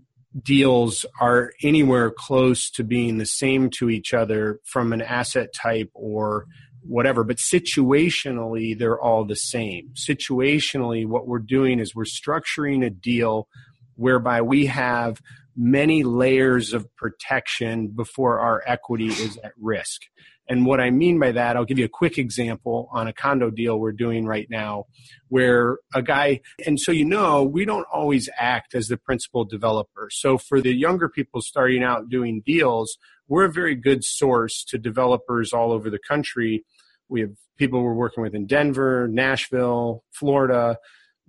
deals 0.44 1.06
are 1.20 1.52
anywhere 1.64 2.12
close 2.12 2.70
to 2.72 2.84
being 2.84 3.18
the 3.18 3.26
same 3.26 3.70
to 3.72 3.90
each 3.90 4.14
other 4.14 4.60
from 4.64 4.94
an 4.94 5.02
asset 5.02 5.50
type 5.54 5.90
or 5.94 6.46
whatever, 6.82 7.24
but 7.24 7.38
situationally, 7.38 8.78
they're 8.78 9.00
all 9.00 9.26
the 9.26 9.36
same. 9.36 9.90
Situationally, 9.96 11.06
what 11.06 11.28
we're 11.28 11.40
doing 11.40 11.80
is 11.80 11.96
we're 11.96 12.04
structuring 12.04 12.86
a 12.86 12.90
deal 12.90 13.48
whereby 13.96 14.42
we 14.42 14.66
have 14.68 15.20
many 15.56 16.04
layers 16.04 16.74
of 16.74 16.88
protection 16.96 17.88
before 17.88 18.40
our 18.40 18.64
equity 18.66 19.08
is 19.08 19.38
at 19.44 19.52
risk. 19.60 20.04
And 20.50 20.66
what 20.66 20.82
I 20.82 20.90
mean 20.90 21.20
by 21.20 21.32
that, 21.34 21.56
I'll 21.56 21.64
give 21.64 21.78
you 21.78 21.86
a 21.86 21.90
quick 21.90 22.18
example 22.18 22.90
on 22.92 23.08
a 23.08 23.14
condo 23.14 23.52
deal 23.52 23.80
we're 23.80 23.92
doing 23.92 24.26
right 24.26 24.48
now 24.50 24.86
where 25.28 25.78
a 25.94 26.02
guy, 26.02 26.42
and 26.66 26.80
so 26.80 26.92
you 26.92 27.06
know, 27.06 27.44
we 27.44 27.66
don't 27.66 27.86
always 27.94 28.28
act 28.36 28.74
as 28.74 28.88
the 28.88 28.98
principal 28.98 29.46
developer. 29.46 30.10
So 30.12 30.40
for 30.40 30.60
the 30.60 30.74
younger 30.74 31.08
people 31.08 31.42
starting 31.42 31.84
out 31.84 32.10
doing 32.10 32.42
deals, 32.44 32.98
we're 33.28 33.46
a 33.46 33.52
very 33.52 33.76
good 33.76 34.04
source 34.04 34.64
to 34.70 34.80
developers 34.80 35.54
all 35.54 35.72
over 35.72 35.92
the 35.92 36.00
country. 36.00 36.66
We 37.10 37.22
have 37.22 37.32
people 37.58 37.84
we're 37.84 37.94
working 37.94 38.24
with 38.24 38.34
in 38.34 38.48
Denver, 38.48 39.08
Nashville, 39.08 40.04
Florida, 40.12 40.78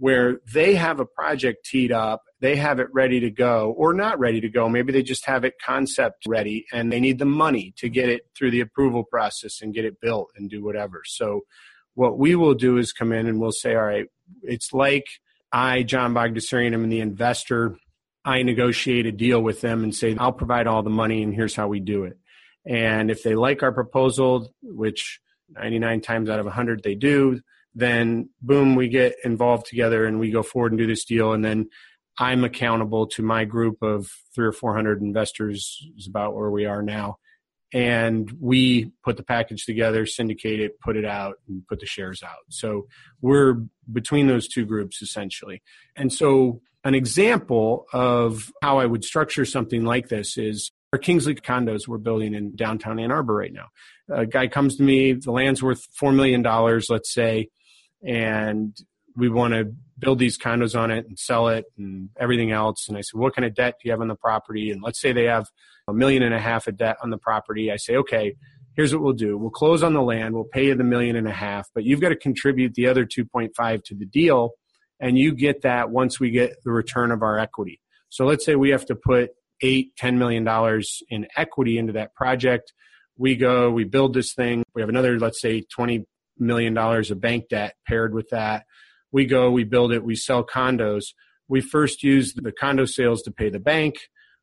where 0.00 0.40
they 0.50 0.74
have 0.76 0.98
a 0.98 1.04
project 1.04 1.66
teed 1.66 1.92
up, 1.92 2.22
they 2.40 2.56
have 2.56 2.80
it 2.80 2.88
ready 2.94 3.20
to 3.20 3.30
go, 3.30 3.74
or 3.76 3.92
not 3.92 4.18
ready 4.18 4.40
to 4.40 4.48
go. 4.48 4.66
Maybe 4.66 4.94
they 4.94 5.02
just 5.02 5.26
have 5.26 5.44
it 5.44 5.60
concept 5.62 6.24
ready 6.26 6.64
and 6.72 6.90
they 6.90 7.00
need 7.00 7.18
the 7.18 7.26
money 7.26 7.74
to 7.76 7.90
get 7.90 8.08
it 8.08 8.22
through 8.34 8.50
the 8.50 8.62
approval 8.62 9.04
process 9.04 9.60
and 9.60 9.74
get 9.74 9.84
it 9.84 10.00
built 10.00 10.30
and 10.36 10.48
do 10.48 10.64
whatever. 10.64 11.02
So, 11.04 11.42
what 11.94 12.18
we 12.18 12.34
will 12.34 12.54
do 12.54 12.78
is 12.78 12.94
come 12.94 13.12
in 13.12 13.26
and 13.26 13.38
we'll 13.38 13.52
say, 13.52 13.74
all 13.74 13.82
right, 13.82 14.06
it's 14.42 14.72
like 14.72 15.04
I, 15.52 15.82
John 15.82 16.14
Bogdasarian, 16.14 16.72
am 16.72 16.88
the 16.88 17.00
investor. 17.00 17.76
I 18.24 18.42
negotiate 18.42 19.04
a 19.04 19.12
deal 19.12 19.42
with 19.42 19.60
them 19.60 19.84
and 19.84 19.94
say, 19.94 20.16
I'll 20.18 20.32
provide 20.32 20.66
all 20.66 20.82
the 20.82 20.88
money 20.88 21.22
and 21.22 21.34
here's 21.34 21.54
how 21.54 21.68
we 21.68 21.78
do 21.78 22.04
it. 22.04 22.16
And 22.64 23.10
if 23.10 23.22
they 23.22 23.34
like 23.34 23.62
our 23.62 23.72
proposal, 23.72 24.54
which 24.62 25.20
99 25.50 26.00
times 26.00 26.30
out 26.30 26.38
of 26.38 26.46
100 26.46 26.82
they 26.82 26.94
do, 26.94 27.40
then 27.74 28.30
boom, 28.42 28.74
we 28.74 28.88
get 28.88 29.14
involved 29.24 29.66
together 29.66 30.04
and 30.04 30.18
we 30.18 30.30
go 30.30 30.42
forward 30.42 30.72
and 30.72 30.78
do 30.78 30.86
this 30.86 31.04
deal. 31.04 31.32
And 31.32 31.44
then 31.44 31.68
I'm 32.18 32.44
accountable 32.44 33.06
to 33.08 33.22
my 33.22 33.44
group 33.44 33.82
of 33.82 34.10
three 34.34 34.46
or 34.46 34.52
400 34.52 35.00
investors, 35.00 35.78
is 35.96 36.06
about 36.06 36.34
where 36.34 36.50
we 36.50 36.66
are 36.66 36.82
now. 36.82 37.16
And 37.72 38.30
we 38.40 38.90
put 39.04 39.16
the 39.16 39.22
package 39.22 39.64
together, 39.64 40.04
syndicate 40.04 40.60
it, 40.60 40.80
put 40.80 40.96
it 40.96 41.04
out, 41.04 41.36
and 41.48 41.64
put 41.68 41.78
the 41.78 41.86
shares 41.86 42.22
out. 42.22 42.44
So 42.48 42.88
we're 43.20 43.62
between 43.90 44.26
those 44.26 44.48
two 44.48 44.66
groups 44.66 45.02
essentially. 45.02 45.62
And 45.94 46.12
so 46.12 46.60
an 46.82 46.94
example 46.94 47.86
of 47.92 48.50
how 48.60 48.78
I 48.78 48.86
would 48.86 49.04
structure 49.04 49.44
something 49.44 49.84
like 49.84 50.08
this 50.08 50.36
is 50.36 50.72
our 50.92 50.98
Kingsley 50.98 51.36
condos 51.36 51.86
we're 51.86 51.98
building 51.98 52.34
in 52.34 52.56
downtown 52.56 52.98
Ann 52.98 53.12
Arbor 53.12 53.34
right 53.34 53.52
now. 53.52 53.68
A 54.12 54.26
guy 54.26 54.48
comes 54.48 54.76
to 54.76 54.82
me, 54.82 55.12
the 55.12 55.30
land's 55.30 55.62
worth 55.62 55.86
$4 56.02 56.12
million, 56.12 56.42
let's 56.88 57.14
say 57.14 57.48
and 58.06 58.76
we 59.16 59.28
want 59.28 59.54
to 59.54 59.72
build 59.98 60.18
these 60.18 60.38
condos 60.38 60.78
on 60.78 60.90
it 60.90 61.06
and 61.06 61.18
sell 61.18 61.48
it 61.48 61.64
and 61.76 62.08
everything 62.18 62.52
else. 62.52 62.88
And 62.88 62.96
I 62.96 63.02
said, 63.02 63.18
what 63.18 63.34
kind 63.34 63.44
of 63.44 63.54
debt 63.54 63.74
do 63.74 63.88
you 63.88 63.92
have 63.92 64.00
on 64.00 64.08
the 64.08 64.14
property? 64.14 64.70
And 64.70 64.82
let's 64.82 65.00
say 65.00 65.12
they 65.12 65.24
have 65.24 65.46
a 65.88 65.92
million 65.92 66.22
and 66.22 66.34
a 66.34 66.38
half 66.38 66.66
of 66.66 66.76
debt 66.76 66.96
on 67.02 67.10
the 67.10 67.18
property. 67.18 67.70
I 67.70 67.76
say, 67.76 67.96
okay, 67.96 68.34
here's 68.74 68.94
what 68.94 69.02
we'll 69.02 69.12
do. 69.12 69.36
We'll 69.36 69.50
close 69.50 69.82
on 69.82 69.94
the 69.94 70.02
land. 70.02 70.34
We'll 70.34 70.44
pay 70.44 70.66
you 70.66 70.74
the 70.74 70.84
million 70.84 71.16
and 71.16 71.28
a 71.28 71.32
half, 71.32 71.68
but 71.74 71.84
you've 71.84 72.00
got 72.00 72.10
to 72.10 72.16
contribute 72.16 72.74
the 72.74 72.86
other 72.86 73.04
2.5 73.04 73.84
to 73.84 73.94
the 73.94 74.06
deal. 74.06 74.50
And 75.00 75.18
you 75.18 75.34
get 75.34 75.62
that 75.62 75.90
once 75.90 76.20
we 76.20 76.30
get 76.30 76.54
the 76.64 76.70
return 76.70 77.10
of 77.10 77.22
our 77.22 77.38
equity. 77.38 77.80
So 78.10 78.24
let's 78.24 78.44
say 78.44 78.54
we 78.54 78.70
have 78.70 78.86
to 78.86 78.94
put 78.94 79.30
eight, 79.62 79.92
$10 80.00 80.16
million 80.16 80.46
in 81.08 81.26
equity 81.36 81.78
into 81.78 81.92
that 81.94 82.14
project. 82.14 82.72
We 83.16 83.36
go, 83.36 83.70
we 83.70 83.84
build 83.84 84.14
this 84.14 84.34
thing. 84.34 84.62
We 84.74 84.82
have 84.82 84.88
another, 84.88 85.18
let's 85.18 85.40
say 85.40 85.62
20 85.62 86.06
million 86.40 86.74
dollars 86.74 87.10
of 87.10 87.20
bank 87.20 87.48
debt 87.48 87.76
paired 87.86 88.14
with 88.14 88.30
that. 88.30 88.64
We 89.12 89.26
go, 89.26 89.50
we 89.50 89.64
build 89.64 89.92
it, 89.92 90.04
we 90.04 90.16
sell 90.16 90.44
condos. 90.44 91.06
We 91.48 91.60
first 91.60 92.02
use 92.02 92.34
the 92.34 92.52
condo 92.52 92.84
sales 92.84 93.22
to 93.22 93.32
pay 93.32 93.50
the 93.50 93.58
bank. 93.58 93.96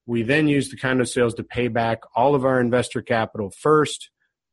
We 0.06 0.24
then 0.24 0.48
use 0.48 0.70
the 0.70 0.78
condo 0.78 1.06
sales 1.06 1.34
to 1.36 1.44
pay 1.44 1.68
back 1.68 2.00
all 2.16 2.36
of 2.36 2.46
our 2.46 2.60
investor 2.60 3.02
capital 3.02 3.50
first. 3.50 4.10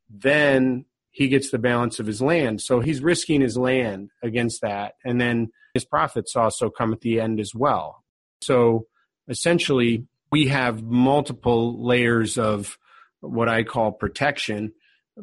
Then 0.08 0.84
he 1.10 1.28
gets 1.28 1.50
the 1.50 1.58
balance 1.58 2.00
of 2.00 2.06
his 2.06 2.20
land. 2.20 2.60
So 2.60 2.80
he's 2.80 3.00
risking 3.00 3.40
his 3.40 3.56
land 3.56 4.10
against 4.22 4.62
that. 4.62 4.94
And 5.04 5.20
then 5.20 5.50
his 5.72 5.84
profits 5.84 6.34
also 6.34 6.70
come 6.70 6.92
at 6.92 7.00
the 7.00 7.20
end 7.20 7.38
as 7.38 7.54
well. 7.54 8.04
So 8.42 8.86
essentially, 9.28 10.06
we 10.30 10.48
have 10.48 10.82
multiple 10.82 11.84
layers 11.84 12.36
of 12.36 12.76
what 13.20 13.48
I 13.48 13.62
call 13.62 13.92
protection 13.92 14.72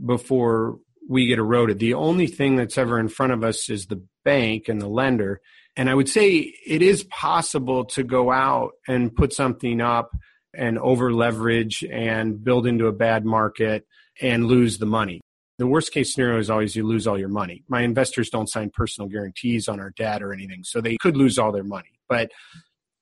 before 0.05 0.79
we 1.09 1.27
get 1.27 1.39
eroded. 1.39 1.79
The 1.79 1.93
only 1.93 2.27
thing 2.27 2.55
that's 2.55 2.77
ever 2.77 2.99
in 2.99 3.09
front 3.09 3.33
of 3.33 3.43
us 3.43 3.69
is 3.69 3.85
the 3.85 4.03
bank 4.23 4.67
and 4.67 4.81
the 4.81 4.87
lender. 4.87 5.41
And 5.75 5.89
I 5.89 5.95
would 5.95 6.09
say 6.09 6.53
it 6.65 6.81
is 6.81 7.03
possible 7.05 7.85
to 7.85 8.03
go 8.03 8.31
out 8.31 8.71
and 8.87 9.15
put 9.15 9.33
something 9.33 9.81
up 9.81 10.11
and 10.53 10.77
over 10.77 11.13
leverage 11.13 11.83
and 11.89 12.43
build 12.43 12.67
into 12.67 12.87
a 12.87 12.91
bad 12.91 13.25
market 13.25 13.85
and 14.21 14.45
lose 14.45 14.77
the 14.77 14.85
money. 14.85 15.21
The 15.57 15.67
worst 15.67 15.91
case 15.91 16.13
scenario 16.13 16.39
is 16.39 16.49
always 16.49 16.75
you 16.75 16.85
lose 16.85 17.07
all 17.07 17.19
your 17.19 17.29
money. 17.29 17.63
My 17.67 17.81
investors 17.81 18.29
don't 18.29 18.49
sign 18.49 18.71
personal 18.73 19.07
guarantees 19.07 19.67
on 19.67 19.79
our 19.79 19.91
debt 19.91 20.23
or 20.23 20.33
anything, 20.33 20.63
so 20.63 20.81
they 20.81 20.97
could 20.97 21.15
lose 21.15 21.37
all 21.37 21.51
their 21.51 21.63
money. 21.63 21.99
But 22.09 22.31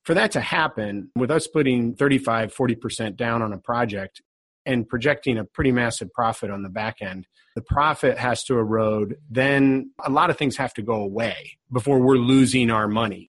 for 0.03 0.13
that 0.13 0.31
to 0.31 0.41
happen, 0.41 1.09
with 1.15 1.31
us 1.31 1.47
putting 1.47 1.95
35, 1.95 2.53
40% 2.53 3.15
down 3.15 3.41
on 3.41 3.53
a 3.53 3.57
project, 3.57 4.21
and 4.65 4.87
projecting 4.87 5.37
a 5.37 5.45
pretty 5.45 5.71
massive 5.71 6.11
profit 6.13 6.51
on 6.51 6.63
the 6.63 6.69
back 6.69 6.97
end, 7.01 7.27
the 7.55 7.61
profit 7.61 8.17
has 8.17 8.43
to 8.43 8.57
erode. 8.57 9.15
Then 9.29 9.91
a 10.03 10.09
lot 10.09 10.29
of 10.29 10.37
things 10.37 10.57
have 10.57 10.73
to 10.75 10.81
go 10.81 10.95
away 10.95 11.57
before 11.71 11.99
we're 11.99 12.17
losing 12.17 12.69
our 12.69 12.87
money. 12.87 13.31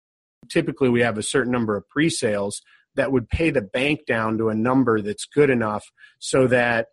Typically, 0.48 0.88
we 0.88 1.00
have 1.00 1.18
a 1.18 1.22
certain 1.22 1.52
number 1.52 1.76
of 1.76 1.88
pre 1.88 2.08
sales 2.08 2.62
that 2.94 3.12
would 3.12 3.28
pay 3.28 3.50
the 3.50 3.62
bank 3.62 4.00
down 4.06 4.38
to 4.38 4.48
a 4.48 4.54
number 4.54 5.00
that's 5.02 5.26
good 5.26 5.50
enough 5.50 5.84
so 6.18 6.46
that 6.46 6.88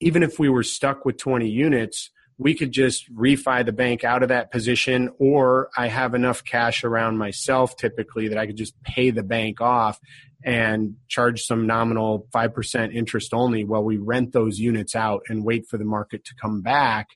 even 0.00 0.22
if 0.22 0.38
we 0.38 0.48
were 0.48 0.62
stuck 0.62 1.04
with 1.04 1.18
20 1.18 1.48
units, 1.48 2.10
we 2.38 2.54
could 2.54 2.72
just 2.72 3.12
refi 3.14 3.64
the 3.64 3.72
bank 3.72 4.04
out 4.04 4.22
of 4.22 4.30
that 4.30 4.50
position, 4.50 5.10
or 5.18 5.70
I 5.76 5.88
have 5.88 6.14
enough 6.14 6.44
cash 6.44 6.84
around 6.84 7.18
myself 7.18 7.76
typically 7.76 8.28
that 8.28 8.38
I 8.38 8.46
could 8.46 8.56
just 8.56 8.80
pay 8.82 9.10
the 9.10 9.22
bank 9.22 9.60
off 9.60 10.00
and 10.44 10.96
charge 11.08 11.42
some 11.42 11.66
nominal 11.66 12.26
5% 12.34 12.94
interest 12.94 13.32
only 13.32 13.64
while 13.64 13.84
we 13.84 13.96
rent 13.96 14.32
those 14.32 14.58
units 14.58 14.96
out 14.96 15.22
and 15.28 15.44
wait 15.44 15.68
for 15.68 15.78
the 15.78 15.84
market 15.84 16.24
to 16.24 16.34
come 16.40 16.62
back 16.62 17.08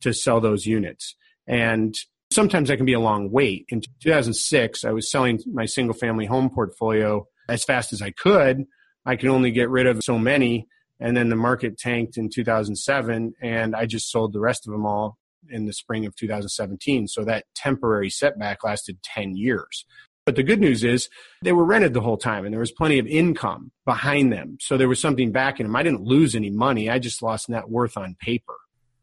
to 0.00 0.12
sell 0.12 0.40
those 0.40 0.66
units. 0.66 1.14
And 1.46 1.94
sometimes 2.32 2.68
that 2.68 2.76
can 2.76 2.86
be 2.86 2.92
a 2.92 3.00
long 3.00 3.30
wait. 3.30 3.66
In 3.68 3.82
2006, 4.00 4.84
I 4.84 4.90
was 4.90 5.10
selling 5.10 5.40
my 5.52 5.66
single 5.66 5.94
family 5.94 6.26
home 6.26 6.50
portfolio 6.50 7.26
as 7.48 7.64
fast 7.64 7.92
as 7.92 8.02
I 8.02 8.10
could. 8.10 8.64
I 9.04 9.16
could 9.16 9.28
only 9.28 9.50
get 9.50 9.70
rid 9.70 9.86
of 9.86 10.00
so 10.02 10.18
many. 10.18 10.66
And 11.02 11.16
then 11.16 11.28
the 11.28 11.36
market 11.36 11.76
tanked 11.78 12.16
in 12.16 12.30
2007, 12.30 13.34
and 13.42 13.74
I 13.74 13.86
just 13.86 14.10
sold 14.10 14.32
the 14.32 14.40
rest 14.40 14.66
of 14.66 14.72
them 14.72 14.86
all 14.86 15.18
in 15.50 15.66
the 15.66 15.72
spring 15.72 16.06
of 16.06 16.14
2017. 16.14 17.08
So 17.08 17.24
that 17.24 17.44
temporary 17.54 18.08
setback 18.08 18.62
lasted 18.62 19.02
10 19.02 19.36
years. 19.36 19.84
But 20.24 20.36
the 20.36 20.44
good 20.44 20.60
news 20.60 20.84
is 20.84 21.08
they 21.42 21.50
were 21.50 21.64
rented 21.64 21.94
the 21.94 22.00
whole 22.00 22.16
time 22.16 22.44
and 22.44 22.52
there 22.52 22.60
was 22.60 22.70
plenty 22.70 23.00
of 23.00 23.08
income 23.08 23.72
behind 23.84 24.32
them. 24.32 24.56
So 24.60 24.76
there 24.76 24.88
was 24.88 25.00
something 25.00 25.32
backing 25.32 25.66
them. 25.66 25.74
I 25.74 25.82
didn't 25.82 26.02
lose 26.02 26.36
any 26.36 26.50
money. 26.50 26.88
I 26.88 27.00
just 27.00 27.22
lost 27.22 27.48
net 27.48 27.68
worth 27.68 27.96
on 27.96 28.14
paper. 28.20 28.54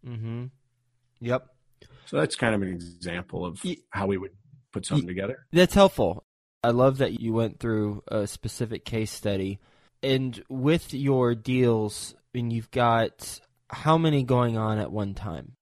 Mm-hmm. 0.07 0.45
Yep. 1.19 1.45
So 2.05 2.17
that's 2.17 2.37
kind 2.37 2.55
of 2.55 2.61
an 2.61 2.69
example 2.69 3.45
of 3.45 3.61
how 3.89 4.07
we 4.07 4.17
would 4.17 4.31
put 4.71 4.85
something 4.85 5.07
together. 5.07 5.45
That's 5.51 5.73
helpful. 5.73 6.23
I 6.63 6.69
love 6.69 6.99
that 6.99 7.19
you 7.19 7.33
went 7.33 7.59
through 7.59 8.01
a 8.07 8.25
specific 8.25 8.85
case 8.85 9.11
study. 9.11 9.59
And 10.01 10.43
with 10.49 10.93
your 10.93 11.35
deals, 11.35 12.15
and 12.33 12.53
you've 12.53 12.71
got 12.71 13.41
how 13.69 13.97
many 13.97 14.23
going 14.23 14.57
on 14.57 14.79
at 14.79 14.91
one 14.91 15.13
time? 15.13 15.55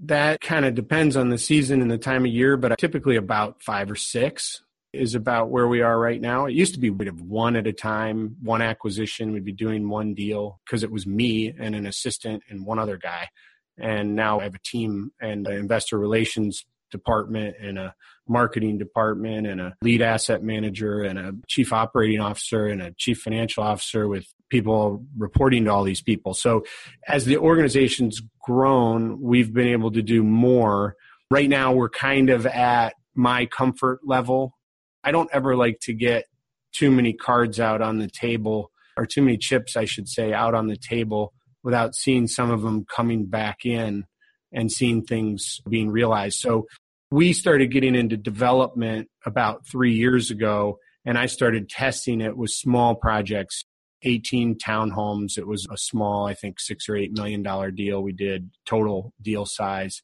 That 0.00 0.40
kind 0.40 0.64
of 0.64 0.74
depends 0.74 1.16
on 1.16 1.30
the 1.30 1.38
season 1.38 1.80
and 1.80 1.90
the 1.90 1.98
time 1.98 2.24
of 2.24 2.32
year, 2.32 2.56
but 2.56 2.76
typically 2.78 3.16
about 3.16 3.62
five 3.62 3.90
or 3.90 3.96
six 3.96 4.62
is 4.92 5.14
about 5.14 5.50
where 5.50 5.66
we 5.66 5.82
are 5.82 5.98
right 5.98 6.20
now. 6.20 6.46
It 6.46 6.54
used 6.54 6.74
to 6.74 6.80
be 6.80 6.90
we'd 6.90 7.06
have 7.06 7.20
one 7.20 7.56
at 7.56 7.66
a 7.66 7.72
time, 7.72 8.36
one 8.42 8.62
acquisition, 8.62 9.32
we'd 9.32 9.44
be 9.44 9.52
doing 9.52 9.88
one 9.88 10.14
deal 10.14 10.60
because 10.64 10.82
it 10.82 10.90
was 10.90 11.06
me 11.06 11.52
and 11.58 11.74
an 11.74 11.86
assistant 11.86 12.42
and 12.48 12.64
one 12.64 12.78
other 12.78 12.96
guy. 12.96 13.28
And 13.78 14.14
now 14.14 14.40
I 14.40 14.44
have 14.44 14.54
a 14.54 14.60
team 14.64 15.12
and 15.20 15.46
an 15.46 15.56
investor 15.56 15.98
relations 15.98 16.64
department 16.90 17.56
and 17.60 17.78
a 17.78 17.94
marketing 18.28 18.78
department 18.78 19.46
and 19.46 19.60
a 19.60 19.74
lead 19.82 20.02
asset 20.02 20.42
manager 20.42 21.02
and 21.02 21.18
a 21.18 21.32
chief 21.48 21.72
operating 21.72 22.20
officer 22.20 22.66
and 22.66 22.80
a 22.82 22.92
chief 22.96 23.20
financial 23.20 23.62
officer 23.62 24.08
with 24.08 24.26
people 24.50 25.04
reporting 25.16 25.64
to 25.64 25.70
all 25.70 25.84
these 25.84 26.02
people. 26.02 26.34
So 26.34 26.64
as 27.06 27.24
the 27.24 27.36
organization's 27.36 28.22
grown, 28.40 29.20
we've 29.20 29.52
been 29.52 29.68
able 29.68 29.92
to 29.92 30.02
do 30.02 30.22
more. 30.22 30.96
Right 31.30 31.48
now 31.48 31.72
we're 31.72 31.90
kind 31.90 32.30
of 32.30 32.46
at 32.46 32.94
my 33.14 33.46
comfort 33.46 34.00
level. 34.04 34.56
I 35.02 35.12
don't 35.12 35.30
ever 35.32 35.56
like 35.56 35.80
to 35.82 35.92
get 35.92 36.24
too 36.72 36.90
many 36.90 37.12
cards 37.12 37.60
out 37.60 37.82
on 37.82 37.98
the 37.98 38.08
table 38.08 38.70
or 38.96 39.06
too 39.06 39.22
many 39.22 39.36
chips 39.36 39.76
I 39.76 39.84
should 39.84 40.08
say 40.08 40.32
out 40.32 40.54
on 40.54 40.68
the 40.68 40.76
table 40.76 41.32
without 41.62 41.94
seeing 41.94 42.26
some 42.26 42.50
of 42.50 42.62
them 42.62 42.84
coming 42.84 43.26
back 43.26 43.64
in 43.64 44.04
and 44.52 44.70
seeing 44.70 45.02
things 45.02 45.60
being 45.68 45.90
realized. 45.90 46.38
So 46.38 46.66
we 47.14 47.32
started 47.32 47.70
getting 47.70 47.94
into 47.94 48.16
development 48.16 49.08
about 49.24 49.64
three 49.64 49.94
years 49.94 50.32
ago, 50.32 50.80
and 51.04 51.16
I 51.16 51.26
started 51.26 51.68
testing 51.68 52.20
it 52.20 52.36
with 52.36 52.50
small 52.50 52.96
projects. 52.96 53.64
18 54.06 54.58
townhomes. 54.58 55.38
It 55.38 55.46
was 55.46 55.66
a 55.70 55.78
small, 55.78 56.26
I 56.26 56.34
think, 56.34 56.60
six 56.60 56.90
or 56.90 56.96
eight 56.96 57.12
million 57.12 57.42
dollar 57.42 57.70
deal 57.70 58.02
we 58.02 58.12
did 58.12 58.50
total 58.66 59.14
deal 59.22 59.46
size. 59.46 60.02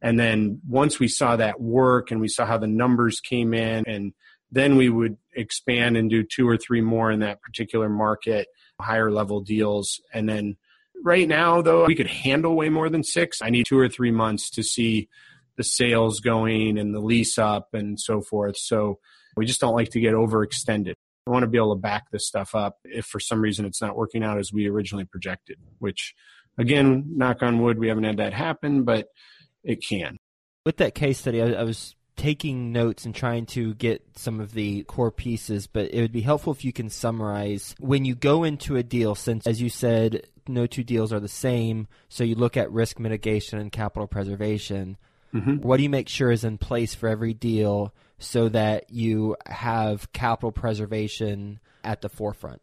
And 0.00 0.18
then 0.18 0.60
once 0.66 0.98
we 0.98 1.06
saw 1.06 1.36
that 1.36 1.60
work 1.60 2.10
and 2.10 2.18
we 2.18 2.28
saw 2.28 2.46
how 2.46 2.56
the 2.56 2.66
numbers 2.66 3.20
came 3.20 3.52
in, 3.52 3.84
and 3.86 4.14
then 4.52 4.76
we 4.76 4.88
would 4.88 5.18
expand 5.34 5.96
and 5.98 6.08
do 6.08 6.22
two 6.22 6.48
or 6.48 6.56
three 6.56 6.80
more 6.80 7.10
in 7.10 7.20
that 7.20 7.42
particular 7.42 7.90
market, 7.90 8.46
higher 8.80 9.10
level 9.10 9.40
deals. 9.40 10.00
And 10.14 10.28
then 10.28 10.56
right 11.04 11.28
now, 11.28 11.60
though, 11.60 11.84
we 11.86 11.96
could 11.96 12.06
handle 12.06 12.54
way 12.54 12.68
more 12.68 12.88
than 12.88 13.02
six. 13.02 13.42
I 13.42 13.50
need 13.50 13.66
two 13.66 13.78
or 13.78 13.88
three 13.88 14.12
months 14.12 14.48
to 14.50 14.62
see 14.62 15.08
the 15.56 15.64
sales 15.64 16.20
going 16.20 16.78
and 16.78 16.94
the 16.94 17.00
lease 17.00 17.38
up 17.38 17.68
and 17.72 17.98
so 18.00 18.20
forth. 18.20 18.56
So 18.56 18.98
we 19.36 19.46
just 19.46 19.60
don't 19.60 19.74
like 19.74 19.90
to 19.90 20.00
get 20.00 20.14
overextended. 20.14 20.94
I 21.26 21.30
want 21.30 21.44
to 21.44 21.48
be 21.48 21.58
able 21.58 21.74
to 21.74 21.80
back 21.80 22.10
this 22.10 22.26
stuff 22.26 22.54
up 22.54 22.78
if 22.84 23.06
for 23.06 23.20
some 23.20 23.40
reason 23.40 23.64
it's 23.64 23.80
not 23.80 23.96
working 23.96 24.24
out 24.24 24.38
as 24.38 24.52
we 24.52 24.68
originally 24.68 25.04
projected, 25.04 25.58
which 25.78 26.14
again, 26.58 27.04
knock 27.16 27.42
on 27.42 27.60
wood, 27.60 27.78
we 27.78 27.88
haven't 27.88 28.04
had 28.04 28.16
that 28.16 28.32
happen, 28.32 28.84
but 28.84 29.08
it 29.62 29.84
can. 29.84 30.18
With 30.64 30.78
that 30.78 30.94
case 30.94 31.18
study, 31.18 31.40
I, 31.40 31.52
I 31.52 31.62
was 31.62 31.94
taking 32.16 32.72
notes 32.72 33.04
and 33.04 33.14
trying 33.14 33.46
to 33.46 33.74
get 33.74 34.02
some 34.16 34.40
of 34.40 34.52
the 34.52 34.82
core 34.84 35.10
pieces, 35.10 35.66
but 35.66 35.92
it 35.92 36.00
would 36.00 36.12
be 36.12 36.20
helpful 36.20 36.52
if 36.52 36.64
you 36.64 36.72
can 36.72 36.90
summarize 36.90 37.74
when 37.78 38.04
you 38.04 38.14
go 38.14 38.44
into 38.44 38.76
a 38.76 38.82
deal, 38.82 39.14
since 39.14 39.46
as 39.46 39.62
you 39.62 39.68
said, 39.68 40.26
no 40.46 40.66
two 40.66 40.84
deals 40.84 41.12
are 41.12 41.20
the 41.20 41.28
same, 41.28 41.88
so 42.08 42.24
you 42.24 42.34
look 42.34 42.56
at 42.56 42.70
risk 42.70 42.98
mitigation 42.98 43.58
and 43.58 43.72
capital 43.72 44.06
preservation. 44.06 44.96
Mm-hmm. 45.34 45.56
What 45.56 45.78
do 45.78 45.82
you 45.82 45.90
make 45.90 46.08
sure 46.08 46.30
is 46.30 46.44
in 46.44 46.58
place 46.58 46.94
for 46.94 47.08
every 47.08 47.34
deal 47.34 47.94
so 48.18 48.48
that 48.50 48.90
you 48.90 49.36
have 49.46 50.12
capital 50.12 50.52
preservation 50.52 51.60
at 51.82 52.02
the 52.02 52.08
forefront? 52.08 52.60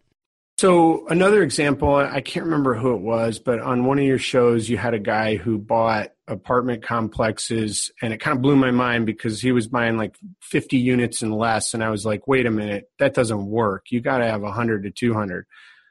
So 0.60 1.08
another 1.08 1.42
example, 1.42 1.96
I 1.96 2.20
can't 2.20 2.44
remember 2.44 2.74
who 2.74 2.94
it 2.94 3.02
was, 3.02 3.40
but 3.40 3.62
on 3.62 3.86
one 3.86 3.98
of 3.98 4.04
your 4.04 4.20
shows, 4.20 4.68
you 4.68 4.78
had 4.78 4.94
a 4.94 5.00
guy 5.00 5.38
who 5.38 5.58
bought 5.58 6.10
apartment 6.28 6.84
complexes, 6.84 7.90
and 8.02 8.14
it 8.14 8.20
kind 8.20 8.36
of 8.36 8.42
blew 8.42 8.58
my 8.58 8.72
mind 8.72 9.06
because 9.06 9.40
he 9.40 9.54
was 9.54 9.70
buying 9.70 9.96
like 9.96 10.18
50 10.42 10.76
units 10.76 11.22
and 11.22 11.34
less, 11.34 11.74
and 11.74 11.82
I 11.82 11.90
was 11.90 12.06
like, 12.06 12.28
wait 12.28 12.46
a 12.46 12.52
minute, 12.52 12.90
that 13.00 13.14
doesn't 13.14 13.46
work. 13.46 13.86
You 13.90 14.02
got 14.02 14.18
to 14.18 14.26
have 14.26 14.42
100 14.42 14.84
to 14.84 14.92
200. 14.92 15.46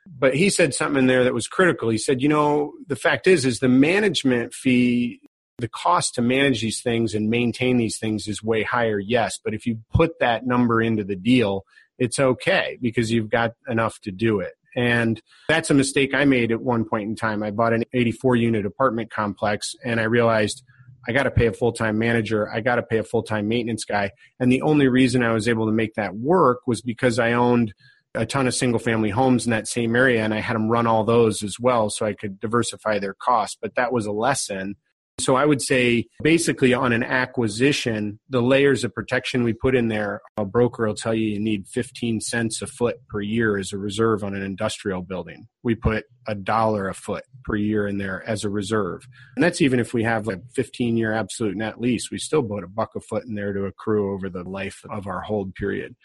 But 0.06 0.34
he 0.34 0.50
said 0.50 0.74
something 0.74 0.98
in 0.98 1.06
there 1.06 1.24
that 1.24 1.32
was 1.32 1.48
critical. 1.48 1.88
He 1.88 1.96
said, 1.96 2.20
you 2.20 2.28
know, 2.28 2.74
the 2.86 2.96
fact 2.96 3.26
is, 3.26 3.46
is 3.46 3.60
the 3.60 3.68
management 3.68 4.52
fee 4.52 5.20
the 5.58 5.68
cost 5.68 6.14
to 6.14 6.22
manage 6.22 6.60
these 6.60 6.80
things 6.80 7.14
and 7.14 7.28
maintain 7.28 7.76
these 7.76 7.98
things 7.98 8.28
is 8.28 8.42
way 8.42 8.62
higher, 8.62 8.98
yes. 8.98 9.38
But 9.42 9.54
if 9.54 9.66
you 9.66 9.80
put 9.92 10.18
that 10.20 10.46
number 10.46 10.80
into 10.80 11.04
the 11.04 11.16
deal, 11.16 11.64
it's 11.98 12.18
okay 12.18 12.78
because 12.80 13.10
you've 13.10 13.30
got 13.30 13.52
enough 13.68 14.00
to 14.02 14.12
do 14.12 14.40
it. 14.40 14.52
And 14.76 15.20
that's 15.48 15.70
a 15.70 15.74
mistake 15.74 16.14
I 16.14 16.24
made 16.24 16.52
at 16.52 16.60
one 16.60 16.84
point 16.84 17.08
in 17.08 17.16
time. 17.16 17.42
I 17.42 17.50
bought 17.50 17.72
an 17.72 17.84
84 17.92 18.36
unit 18.36 18.66
apartment 18.66 19.10
complex 19.10 19.74
and 19.84 19.98
I 19.98 20.04
realized 20.04 20.62
I 21.08 21.12
got 21.12 21.24
to 21.24 21.30
pay 21.30 21.46
a 21.46 21.52
full 21.52 21.72
time 21.72 21.98
manager. 21.98 22.48
I 22.48 22.60
got 22.60 22.76
to 22.76 22.82
pay 22.82 22.98
a 22.98 23.04
full 23.04 23.24
time 23.24 23.48
maintenance 23.48 23.84
guy. 23.84 24.12
And 24.38 24.52
the 24.52 24.62
only 24.62 24.86
reason 24.86 25.24
I 25.24 25.32
was 25.32 25.48
able 25.48 25.66
to 25.66 25.72
make 25.72 25.94
that 25.94 26.14
work 26.14 26.60
was 26.66 26.82
because 26.82 27.18
I 27.18 27.32
owned 27.32 27.74
a 28.14 28.26
ton 28.26 28.46
of 28.46 28.54
single 28.54 28.78
family 28.78 29.10
homes 29.10 29.44
in 29.46 29.50
that 29.50 29.66
same 29.66 29.96
area 29.96 30.22
and 30.22 30.32
I 30.32 30.40
had 30.40 30.54
them 30.54 30.68
run 30.68 30.86
all 30.86 31.04
those 31.04 31.42
as 31.42 31.58
well 31.58 31.90
so 31.90 32.06
I 32.06 32.12
could 32.12 32.38
diversify 32.38 32.98
their 33.00 33.14
costs. 33.14 33.56
But 33.60 33.74
that 33.74 33.92
was 33.92 34.06
a 34.06 34.12
lesson 34.12 34.76
so 35.20 35.34
I 35.34 35.44
would 35.44 35.60
say 35.60 36.06
basically 36.22 36.72
on 36.72 36.92
an 36.92 37.02
acquisition, 37.02 38.20
the 38.28 38.40
layers 38.40 38.84
of 38.84 38.94
protection 38.94 39.42
we 39.42 39.52
put 39.52 39.74
in 39.74 39.88
there, 39.88 40.20
a 40.36 40.44
broker 40.44 40.86
will 40.86 40.94
tell 40.94 41.14
you 41.14 41.28
you 41.28 41.40
need 41.40 41.66
15 41.66 42.20
cents 42.20 42.62
a 42.62 42.66
foot 42.66 42.96
per 43.08 43.20
year 43.20 43.58
as 43.58 43.72
a 43.72 43.78
reserve 43.78 44.22
on 44.22 44.34
an 44.34 44.42
industrial 44.42 45.02
building. 45.02 45.48
We 45.64 45.74
put 45.74 46.04
a 46.28 46.36
dollar 46.36 46.88
a 46.88 46.94
foot 46.94 47.24
per 47.44 47.56
year 47.56 47.88
in 47.88 47.98
there 47.98 48.22
as 48.28 48.44
a 48.44 48.48
reserve. 48.48 49.06
And 49.34 49.42
that's 49.42 49.60
even 49.60 49.80
if 49.80 49.92
we 49.92 50.04
have 50.04 50.28
a 50.28 50.40
15 50.54 50.96
year 50.96 51.12
absolute 51.12 51.56
net 51.56 51.80
lease, 51.80 52.10
we 52.10 52.18
still 52.18 52.42
put 52.42 52.62
a 52.62 52.68
buck 52.68 52.90
a 52.94 53.00
foot 53.00 53.24
in 53.24 53.34
there 53.34 53.52
to 53.52 53.64
accrue 53.64 54.12
over 54.12 54.28
the 54.28 54.44
life 54.44 54.82
of 54.88 55.06
our 55.06 55.22
hold 55.22 55.54
period. 55.54 55.96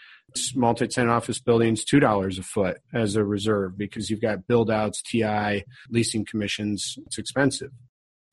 Multi-tenant 0.55 1.11
office 1.11 1.39
buildings, 1.39 1.85
$2 1.85 2.39
a 2.39 2.43
foot 2.43 2.77
as 2.93 3.15
a 3.15 3.23
reserve 3.23 3.77
because 3.77 4.09
you've 4.09 4.21
got 4.21 4.47
build 4.47 4.71
outs, 4.71 5.03
TI, 5.03 5.63
leasing 5.91 6.25
commissions. 6.25 6.95
It's 7.05 7.19
expensive. 7.19 7.69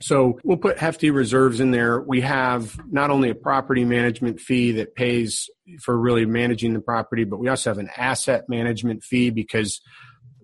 So 0.03 0.39
we'll 0.45 0.57
put 0.57 0.79
hefty 0.79 1.11
reserves 1.11 1.61
in 1.61 1.73
there. 1.73 2.01
We 2.01 2.23
have 2.23 2.81
not 2.91 3.11
only 3.11 3.29
a 3.31 3.35
property 3.35 3.85
management 3.85 4.41
fee 4.41 4.73
that 4.73 4.95
pays 4.95 5.51
for 5.83 5.99
really 5.99 6.25
managing 6.25 6.73
the 6.73 6.81
property, 6.81 7.25
but 7.25 7.39
we 7.39 7.49
also 7.49 7.71
have 7.71 7.79
an 7.79 7.91
asset 7.97 8.49
management 8.49 9.03
fee 9.03 9.31
because 9.31 9.81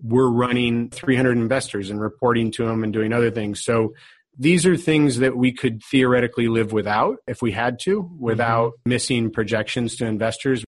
we're 0.01 0.29
running 0.29 0.89
300 0.89 1.37
investors 1.37 1.89
and 1.89 1.99
reporting 1.99 2.51
to 2.51 2.65
them 2.65 2.83
and 2.83 2.93
doing 2.93 3.13
other 3.13 3.31
things. 3.31 3.63
So 3.63 3.93
these 4.37 4.65
are 4.67 4.77
things 4.77 5.17
that 5.17 5.35
we 5.35 5.51
could 5.51 5.81
theoretically 5.83 6.47
live 6.47 6.71
without 6.71 7.17
if 7.27 7.41
we 7.41 7.51
had 7.51 7.79
to, 7.79 8.09
without 8.19 8.73
mm-hmm. 8.73 8.89
missing 8.89 9.31
projections 9.31 9.95
to 9.97 10.05
investors. 10.05 10.63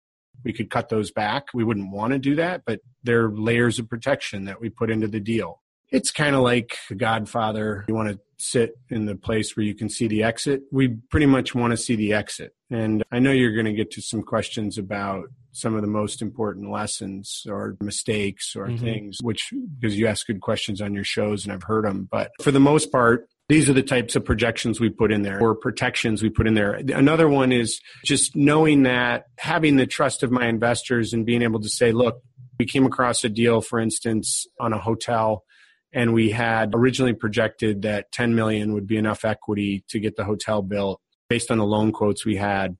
We 0.45 0.53
could 0.53 0.71
cut 0.71 0.89
those 0.89 1.11
back. 1.11 1.47
We 1.53 1.65
wouldn't 1.65 1.91
want 1.91 2.13
to 2.13 2.21
do 2.21 2.37
that, 2.37 2.63
but 2.65 2.81
they're 3.03 3.29
layers 3.29 3.81
of 3.81 3.89
protection 3.89 4.45
that 4.45 4.61
we 4.61 4.71
put 4.71 4.91
into 4.91 5.09
the 5.09 5.19
deal. 5.19 5.61
It's 5.91 6.13
kind 6.13 6.37
of 6.37 6.43
like 6.43 6.77
Godfather. 6.97 7.85
You 7.89 7.95
want 7.95 8.11
to 8.11 8.21
sit 8.39 8.79
in 8.91 9.07
the 9.07 9.17
place 9.17 9.57
where 9.57 9.65
you 9.65 9.75
can 9.75 9.89
see 9.89 10.07
the 10.07 10.23
exit. 10.23 10.63
We 10.71 10.97
pretty 11.11 11.27
much 11.27 11.55
want 11.55 11.73
to 11.73 11.77
see 11.77 11.97
the 11.97 12.13
exit. 12.13 12.55
And 12.71 13.03
I 13.11 13.19
know 13.19 13.31
you're 13.31 13.55
going 13.55 13.67
to 13.67 13.73
get 13.73 13.91
to 13.93 14.03
some 14.03 14.23
questions 14.23 14.79
about 14.79 15.27
some 15.53 15.75
of 15.75 15.81
the 15.81 15.89
most 15.89 16.21
important 16.21 16.71
lessons 16.71 17.47
or 17.49 17.77
mistakes 17.81 18.55
or 18.55 18.67
mm-hmm. 18.67 18.85
things, 18.85 19.19
which 19.23 19.53
because 19.79 19.99
you 19.99 20.07
ask 20.07 20.27
good 20.27 20.41
questions 20.41 20.83
on 20.83 20.93
your 20.93 21.05
shows 21.05 21.45
and 21.45 21.53
I've 21.53 21.63
heard 21.63 21.87
them. 21.87 22.09
But 22.11 22.31
for 22.43 22.51
the 22.51 22.61
most 22.61 22.93
part, 22.93 23.27
these 23.49 23.71
are 23.71 23.73
the 23.73 23.83
types 23.83 24.17
of 24.17 24.25
projections 24.25 24.81
we 24.81 24.91
put 24.91 25.13
in 25.13 25.23
there 25.23 25.41
or 25.41 25.55
protections 25.55 26.23
we 26.23 26.31
put 26.31 26.47
in 26.47 26.55
there. 26.55 26.75
Another 26.75 27.29
one 27.29 27.53
is 27.53 27.81
just 28.05 28.35
knowing 28.35 28.83
that 28.83 29.25
having 29.39 29.77
the 29.77 29.87
trust 29.87 30.23
of 30.23 30.31
my 30.31 30.47
investors 30.47 31.13
and 31.13 31.25
being 31.25 31.43
able 31.43 31.61
to 31.61 31.69
say, 31.69 31.93
look, 31.93 32.21
we 32.59 32.67
came 32.67 32.85
across 32.85 33.23
a 33.23 33.29
deal, 33.29 33.61
for 33.61 33.79
instance, 33.79 34.47
on 34.59 34.73
a 34.73 34.79
hotel 34.79 35.45
and 35.93 36.13
we 36.13 36.31
had 36.31 36.75
originally 36.75 37.15
projected 37.15 37.83
that 37.83 38.13
10 38.13 38.35
million 38.35 38.73
would 38.75 38.87
be 38.87 38.97
enough 38.97 39.25
equity 39.25 39.85
to 39.89 39.99
get 39.99 40.17
the 40.17 40.25
hotel 40.25 40.63
built 40.63 41.01
based 41.29 41.51
on 41.51 41.59
the 41.59 41.65
loan 41.65 41.93
quotes 41.93 42.25
we 42.25 42.37
had. 42.37 42.77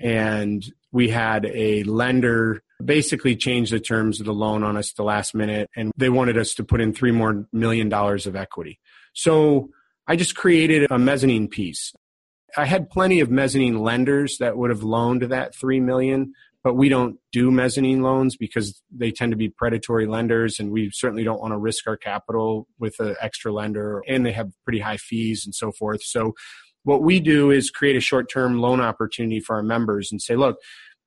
And 0.00 0.64
we 0.92 1.08
had 1.08 1.46
a 1.46 1.82
lender 1.84 2.62
basically 2.84 3.36
change 3.36 3.70
the 3.70 3.80
terms 3.80 4.20
of 4.20 4.26
the 4.26 4.32
loan 4.32 4.62
on 4.62 4.76
us 4.76 4.92
the 4.92 5.02
last 5.02 5.34
minute 5.34 5.68
and 5.76 5.92
they 5.96 6.08
wanted 6.08 6.38
us 6.38 6.54
to 6.54 6.64
put 6.64 6.80
in 6.80 6.92
3 6.92 7.10
more 7.10 7.46
million 7.52 7.88
dollars 7.88 8.26
of 8.26 8.36
equity. 8.36 8.78
So 9.12 9.70
i 10.06 10.16
just 10.16 10.36
created 10.36 10.90
a 10.90 10.98
mezzanine 10.98 11.48
piece. 11.48 11.92
I 12.56 12.64
had 12.64 12.88
plenty 12.88 13.20
of 13.20 13.30
mezzanine 13.30 13.78
lenders 13.80 14.38
that 14.38 14.56
would 14.56 14.70
have 14.70 14.82
loaned 14.82 15.22
that 15.22 15.54
3 15.54 15.80
million 15.80 16.32
but 16.64 16.74
we 16.74 16.88
don't 16.88 17.18
do 17.32 17.50
mezzanine 17.50 18.02
loans 18.02 18.36
because 18.36 18.82
they 18.90 19.10
tend 19.10 19.32
to 19.32 19.36
be 19.36 19.48
predatory 19.48 20.06
lenders 20.06 20.58
and 20.58 20.70
we 20.70 20.90
certainly 20.92 21.24
don't 21.24 21.40
want 21.40 21.52
to 21.52 21.58
risk 21.58 21.86
our 21.86 21.96
capital 21.96 22.66
with 22.78 22.98
an 23.00 23.14
extra 23.20 23.52
lender 23.52 24.02
and 24.08 24.26
they 24.26 24.32
have 24.32 24.50
pretty 24.64 24.80
high 24.80 24.96
fees 24.96 25.44
and 25.44 25.54
so 25.54 25.70
forth. 25.72 26.02
So 26.02 26.34
what 26.84 27.02
we 27.02 27.20
do 27.20 27.50
is 27.50 27.70
create 27.70 27.96
a 27.96 28.00
short-term 28.00 28.60
loan 28.60 28.80
opportunity 28.80 29.40
for 29.40 29.56
our 29.56 29.62
members 29.62 30.10
and 30.10 30.22
say 30.22 30.36
look 30.36 30.56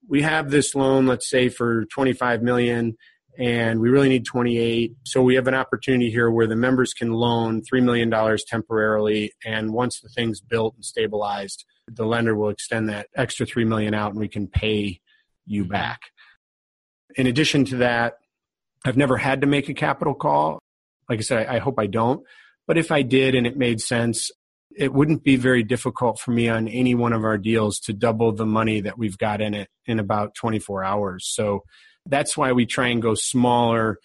we 0.07 0.21
have 0.21 0.49
this 0.49 0.75
loan 0.75 1.05
let's 1.05 1.29
say 1.29 1.49
for 1.49 1.85
25 1.85 2.41
million 2.41 2.95
and 3.39 3.79
we 3.79 3.89
really 3.89 4.09
need 4.09 4.25
28 4.25 4.93
so 5.03 5.21
we 5.21 5.35
have 5.35 5.47
an 5.47 5.53
opportunity 5.53 6.11
here 6.11 6.29
where 6.29 6.47
the 6.47 6.55
members 6.55 6.93
can 6.93 7.11
loan 7.11 7.61
$3 7.61 7.83
million 7.83 8.11
temporarily 8.47 9.31
and 9.45 9.73
once 9.73 9.99
the 10.01 10.09
thing's 10.09 10.41
built 10.41 10.75
and 10.75 10.85
stabilized 10.85 11.65
the 11.87 12.05
lender 12.05 12.35
will 12.35 12.49
extend 12.49 12.89
that 12.89 13.07
extra 13.15 13.45
3 13.45 13.65
million 13.65 13.93
out 13.93 14.11
and 14.11 14.19
we 14.19 14.27
can 14.27 14.47
pay 14.47 14.99
you 15.45 15.63
mm-hmm. 15.63 15.71
back. 15.71 16.01
In 17.15 17.27
addition 17.27 17.65
to 17.65 17.77
that, 17.77 18.15
I've 18.85 18.97
never 18.97 19.17
had 19.17 19.41
to 19.41 19.47
make 19.47 19.69
a 19.69 19.73
capital 19.73 20.13
call. 20.13 20.59
Like 21.09 21.19
I 21.19 21.21
said, 21.23 21.47
I, 21.47 21.55
I 21.55 21.59
hope 21.59 21.79
I 21.79 21.87
don't. 21.87 22.23
But 22.67 22.77
if 22.77 22.91
I 22.91 23.01
did 23.01 23.35
and 23.35 23.45
it 23.45 23.57
made 23.57 23.81
sense, 23.81 24.31
it 24.75 24.93
wouldn't 24.93 25.23
be 25.23 25.35
very 25.35 25.63
difficult 25.63 26.19
for 26.19 26.31
me 26.31 26.47
on 26.47 26.67
any 26.67 26.95
one 26.95 27.13
of 27.13 27.23
our 27.23 27.37
deals 27.37 27.79
to 27.81 27.93
double 27.93 28.31
the 28.31 28.45
money 28.45 28.81
that 28.81 28.97
we've 28.97 29.17
got 29.17 29.41
in 29.41 29.53
it 29.53 29.67
in 29.85 29.99
about 29.99 30.35
24 30.35 30.83
hours. 30.83 31.27
So 31.27 31.63
that's 32.05 32.37
why 32.37 32.53
we 32.53 32.65
try 32.65 32.87
and 32.87 33.01
go 33.01 33.13
smaller, 33.13 33.97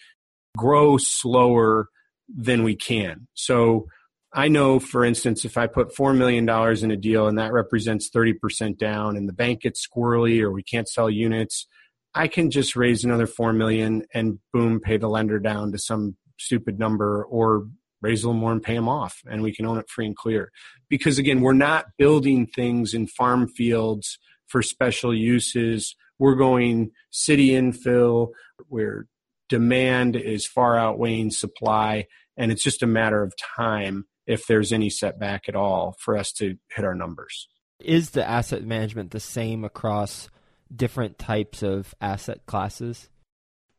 grow 0.57 0.96
slower 0.96 1.88
than 2.29 2.64
we 2.64 2.75
can. 2.75 3.29
So 3.35 3.87
I 4.32 4.48
know, 4.48 4.78
for 4.78 5.04
instance, 5.04 5.44
if 5.44 5.56
I 5.56 5.66
put 5.66 5.94
$4 5.94 6.16
million 6.16 6.48
in 6.84 6.90
a 6.90 6.96
deal 6.96 7.28
and 7.28 7.38
that 7.38 7.52
represents 7.52 8.10
30% 8.10 8.76
down 8.76 9.16
and 9.16 9.28
the 9.28 9.32
bank 9.32 9.62
gets 9.62 9.86
squirrely 9.86 10.40
or 10.40 10.50
we 10.50 10.62
can't 10.62 10.88
sell 10.88 11.08
units, 11.08 11.66
I 12.14 12.28
can 12.28 12.50
just 12.50 12.76
raise 12.76 13.04
another 13.04 13.26
4 13.26 13.52
million 13.52 14.04
and 14.12 14.38
boom, 14.52 14.80
pay 14.80 14.96
the 14.96 15.08
lender 15.08 15.38
down 15.38 15.72
to 15.72 15.78
some 15.78 16.16
stupid 16.38 16.78
number 16.78 17.24
or 17.24 17.68
raise 18.02 18.24
a 18.24 18.26
little 18.26 18.40
more 18.40 18.52
and 18.52 18.62
pay 18.62 18.74
them 18.74 18.88
off 18.88 19.20
and 19.26 19.42
we 19.42 19.54
can 19.54 19.64
own 19.64 19.78
it 19.78 19.88
free 19.88 20.06
and 20.06 20.16
clear. 20.16 20.50
Because 20.88 21.18
again, 21.18 21.40
we're 21.40 21.54
not 21.54 21.86
building 21.96 22.46
things 22.46 22.94
in 22.94 23.06
farm 23.06 23.48
fields 23.48 24.18
for 24.48 24.62
special 24.62 25.14
uses. 25.14 25.96
We're 26.18 26.34
going 26.34 26.90
city 27.10 27.50
infill. 27.50 28.30
We're 28.68 29.06
demand 29.48 30.16
is 30.16 30.46
far 30.46 30.76
outweighing 30.76 31.30
supply, 31.30 32.06
and 32.36 32.50
it's 32.50 32.62
just 32.62 32.82
a 32.82 32.86
matter 32.86 33.22
of 33.22 33.32
time 33.56 34.06
if 34.26 34.46
there's 34.46 34.72
any 34.72 34.90
setback 34.90 35.48
at 35.48 35.56
all 35.56 35.96
for 36.00 36.16
us 36.16 36.32
to 36.32 36.56
hit 36.74 36.84
our 36.84 36.94
numbers. 36.94 37.48
Is 37.80 38.10
the 38.10 38.26
asset 38.26 38.64
management 38.64 39.10
the 39.10 39.20
same 39.20 39.64
across 39.64 40.28
different 40.74 41.18
types 41.18 41.62
of 41.62 41.94
asset 42.00 42.46
classes? 42.46 43.08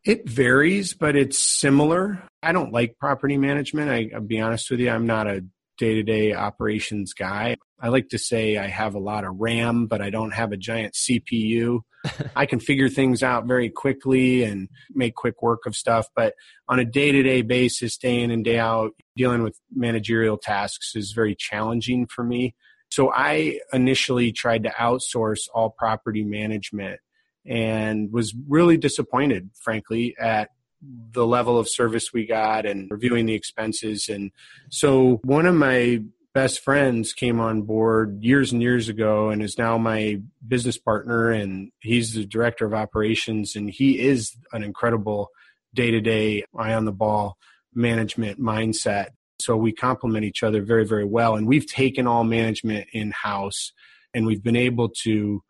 It 0.05 0.29
varies, 0.29 0.93
but 0.93 1.15
it's 1.15 1.37
similar. 1.37 2.23
I 2.41 2.53
don't 2.53 2.71
like 2.71 2.97
property 2.99 3.37
management. 3.37 3.89
I, 3.89 4.09
will 4.13 4.25
be 4.25 4.39
honest 4.39 4.71
with 4.71 4.79
you. 4.79 4.89
I'm 4.89 5.05
not 5.05 5.27
a 5.27 5.43
day 5.77 5.95
to 5.95 6.03
day 6.03 6.33
operations 6.33 7.13
guy. 7.13 7.57
I 7.79 7.89
like 7.89 8.09
to 8.09 8.17
say 8.17 8.57
I 8.57 8.67
have 8.67 8.95
a 8.95 8.99
lot 8.99 9.23
of 9.23 9.35
RAM, 9.37 9.87
but 9.87 10.01
I 10.01 10.09
don't 10.09 10.31
have 10.31 10.51
a 10.51 10.57
giant 10.57 10.95
CPU. 10.95 11.81
I 12.35 12.45
can 12.45 12.59
figure 12.59 12.89
things 12.89 13.21
out 13.23 13.45
very 13.45 13.69
quickly 13.69 14.43
and 14.43 14.69
make 14.93 15.15
quick 15.15 15.41
work 15.41 15.65
of 15.65 15.75
stuff. 15.75 16.07
But 16.15 16.33
on 16.67 16.79
a 16.79 16.85
day 16.85 17.11
to 17.11 17.23
day 17.23 17.41
basis, 17.41 17.97
day 17.97 18.21
in 18.21 18.31
and 18.31 18.43
day 18.43 18.59
out, 18.59 18.93
dealing 19.15 19.43
with 19.43 19.59
managerial 19.73 20.37
tasks 20.37 20.95
is 20.95 21.11
very 21.11 21.35
challenging 21.35 22.07
for 22.07 22.23
me. 22.23 22.55
So 22.89 23.11
I 23.13 23.59
initially 23.73 24.31
tried 24.31 24.63
to 24.63 24.69
outsource 24.69 25.41
all 25.53 25.69
property 25.69 26.23
management 26.23 26.99
and 27.45 28.11
was 28.11 28.33
really 28.47 28.77
disappointed, 28.77 29.49
frankly, 29.63 30.15
at 30.19 30.49
the 30.81 31.25
level 31.25 31.57
of 31.57 31.69
service 31.69 32.13
we 32.13 32.25
got 32.25 32.65
and 32.65 32.89
reviewing 32.91 33.25
the 33.25 33.33
expenses. 33.33 34.09
And 34.09 34.31
so 34.69 35.19
one 35.23 35.45
of 35.45 35.55
my 35.55 36.01
best 36.33 36.59
friends 36.59 37.13
came 37.13 37.39
on 37.39 37.63
board 37.63 38.23
years 38.23 38.51
and 38.51 38.61
years 38.61 38.89
ago 38.89 39.29
and 39.29 39.41
is 39.41 39.57
now 39.57 39.77
my 39.77 40.21
business 40.47 40.77
partner 40.77 41.31
and 41.31 41.71
he's 41.79 42.13
the 42.13 42.25
director 42.25 42.65
of 42.65 42.73
operations 42.73 43.55
and 43.55 43.69
he 43.69 43.99
is 43.99 44.35
an 44.53 44.63
incredible 44.63 45.29
day-to-day 45.73 46.43
eye 46.55 46.73
on 46.73 46.85
the 46.85 46.91
ball 46.91 47.37
management 47.73 48.39
mindset 48.39 49.07
so 49.39 49.57
we 49.57 49.71
complement 49.71 50.25
each 50.25 50.43
other 50.43 50.61
very 50.61 50.85
very 50.85 51.05
well 51.05 51.35
and 51.35 51.47
we've 51.47 51.65
taken 51.65 52.05
all 52.05 52.23
management 52.23 52.87
in 52.93 53.11
house 53.11 53.71
and 54.13 54.25
we've 54.25 54.43
been 54.43 54.55
able 54.55 54.89
to 54.89 55.41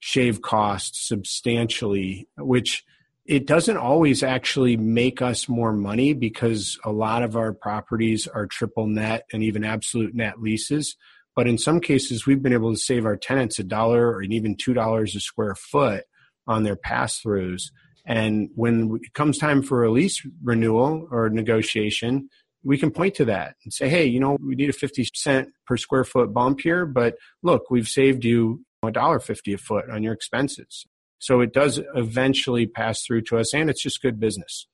shave 0.00 0.42
costs 0.42 1.06
substantially, 1.06 2.28
which 2.38 2.82
it 3.30 3.46
doesn't 3.46 3.76
always 3.76 4.24
actually 4.24 4.76
make 4.76 5.22
us 5.22 5.48
more 5.48 5.72
money 5.72 6.14
because 6.14 6.76
a 6.84 6.90
lot 6.90 7.22
of 7.22 7.36
our 7.36 7.52
properties 7.52 8.26
are 8.26 8.48
triple 8.48 8.88
net 8.88 9.24
and 9.32 9.44
even 9.44 9.62
absolute 9.62 10.16
net 10.16 10.42
leases. 10.42 10.96
But 11.36 11.46
in 11.46 11.56
some 11.56 11.78
cases, 11.78 12.26
we've 12.26 12.42
been 12.42 12.52
able 12.52 12.72
to 12.72 12.76
save 12.76 13.06
our 13.06 13.16
tenants 13.16 13.60
a 13.60 13.62
dollar 13.62 14.10
or 14.10 14.22
even 14.24 14.56
two 14.56 14.74
dollars 14.74 15.14
a 15.14 15.20
square 15.20 15.54
foot 15.54 16.06
on 16.48 16.64
their 16.64 16.74
pass 16.74 17.20
throughs. 17.20 17.70
And 18.04 18.50
when 18.56 18.98
it 19.00 19.14
comes 19.14 19.38
time 19.38 19.62
for 19.62 19.84
a 19.84 19.92
lease 19.92 20.26
renewal 20.42 21.06
or 21.12 21.30
negotiation, 21.30 22.30
we 22.64 22.78
can 22.78 22.90
point 22.90 23.14
to 23.14 23.26
that 23.26 23.54
and 23.62 23.72
say, 23.72 23.88
hey, 23.88 24.06
you 24.06 24.18
know, 24.18 24.38
we 24.44 24.56
need 24.56 24.70
a 24.70 24.72
50 24.72 25.08
cent 25.14 25.50
per 25.68 25.76
square 25.76 26.02
foot 26.02 26.34
bump 26.34 26.62
here, 26.62 26.84
but 26.84 27.14
look, 27.44 27.70
we've 27.70 27.86
saved 27.86 28.24
you 28.24 28.64
a 28.82 28.90
dollar 28.90 29.20
fifty 29.20 29.52
a 29.52 29.58
foot 29.58 29.88
on 29.88 30.02
your 30.02 30.14
expenses. 30.14 30.86
So 31.20 31.40
it 31.40 31.52
does 31.52 31.78
eventually 31.94 32.66
pass 32.66 33.04
through 33.04 33.22
to 33.22 33.38
us, 33.38 33.54
and 33.54 33.70
it's 33.70 33.82
just 33.82 34.02
good 34.02 34.18
business. 34.18 34.66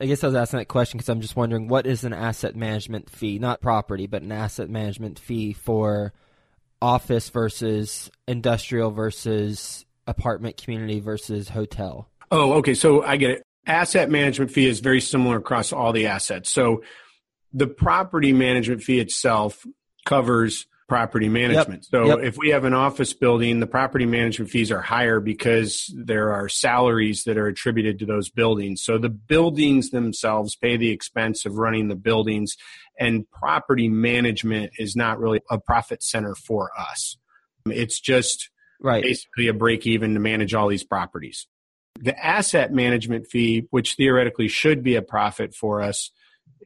I 0.00 0.06
guess 0.06 0.24
I 0.24 0.26
was 0.26 0.36
asking 0.36 0.58
that 0.58 0.66
question 0.66 0.98
because 0.98 1.08
I'm 1.08 1.20
just 1.20 1.36
wondering 1.36 1.68
what 1.68 1.86
is 1.86 2.04
an 2.04 2.12
asset 2.12 2.56
management 2.56 3.08
fee, 3.08 3.38
not 3.38 3.60
property, 3.60 4.06
but 4.06 4.22
an 4.22 4.32
asset 4.32 4.68
management 4.68 5.20
fee 5.20 5.52
for 5.52 6.12
office 6.82 7.30
versus 7.30 8.10
industrial 8.26 8.90
versus 8.90 9.86
apartment 10.06 10.56
community 10.56 10.98
versus 10.98 11.48
hotel. 11.48 12.08
Oh, 12.30 12.54
okay. 12.54 12.74
So 12.74 13.02
I 13.02 13.16
get 13.16 13.30
it. 13.30 13.42
Asset 13.66 14.10
management 14.10 14.50
fee 14.50 14.66
is 14.66 14.80
very 14.80 15.00
similar 15.00 15.38
across 15.38 15.72
all 15.72 15.92
the 15.92 16.08
assets. 16.08 16.50
So 16.50 16.82
the 17.52 17.68
property 17.68 18.32
management 18.32 18.82
fee 18.82 18.98
itself 18.98 19.64
covers 20.04 20.66
property 20.88 21.28
management. 21.28 21.86
Yep. 21.90 22.02
So 22.02 22.06
yep. 22.06 22.26
if 22.26 22.36
we 22.36 22.50
have 22.50 22.64
an 22.64 22.74
office 22.74 23.12
building, 23.12 23.60
the 23.60 23.66
property 23.66 24.06
management 24.06 24.50
fees 24.50 24.70
are 24.70 24.82
higher 24.82 25.18
because 25.18 25.92
there 25.96 26.32
are 26.32 26.48
salaries 26.48 27.24
that 27.24 27.38
are 27.38 27.46
attributed 27.46 27.98
to 28.00 28.06
those 28.06 28.28
buildings. 28.28 28.82
So 28.82 28.98
the 28.98 29.08
buildings 29.08 29.90
themselves 29.90 30.56
pay 30.56 30.76
the 30.76 30.90
expense 30.90 31.46
of 31.46 31.56
running 31.56 31.88
the 31.88 31.96
buildings 31.96 32.56
and 32.98 33.28
property 33.30 33.88
management 33.88 34.72
is 34.78 34.94
not 34.94 35.18
really 35.18 35.40
a 35.50 35.58
profit 35.58 36.02
center 36.02 36.34
for 36.34 36.70
us. 36.78 37.16
It's 37.66 37.98
just 37.98 38.50
right. 38.80 39.02
basically 39.02 39.48
a 39.48 39.54
break 39.54 39.86
even 39.86 40.14
to 40.14 40.20
manage 40.20 40.54
all 40.54 40.68
these 40.68 40.84
properties. 40.84 41.46
The 42.00 42.18
asset 42.24 42.72
management 42.72 43.26
fee, 43.28 43.66
which 43.70 43.94
theoretically 43.94 44.48
should 44.48 44.82
be 44.82 44.96
a 44.96 45.02
profit 45.02 45.54
for 45.54 45.80
us, 45.80 46.10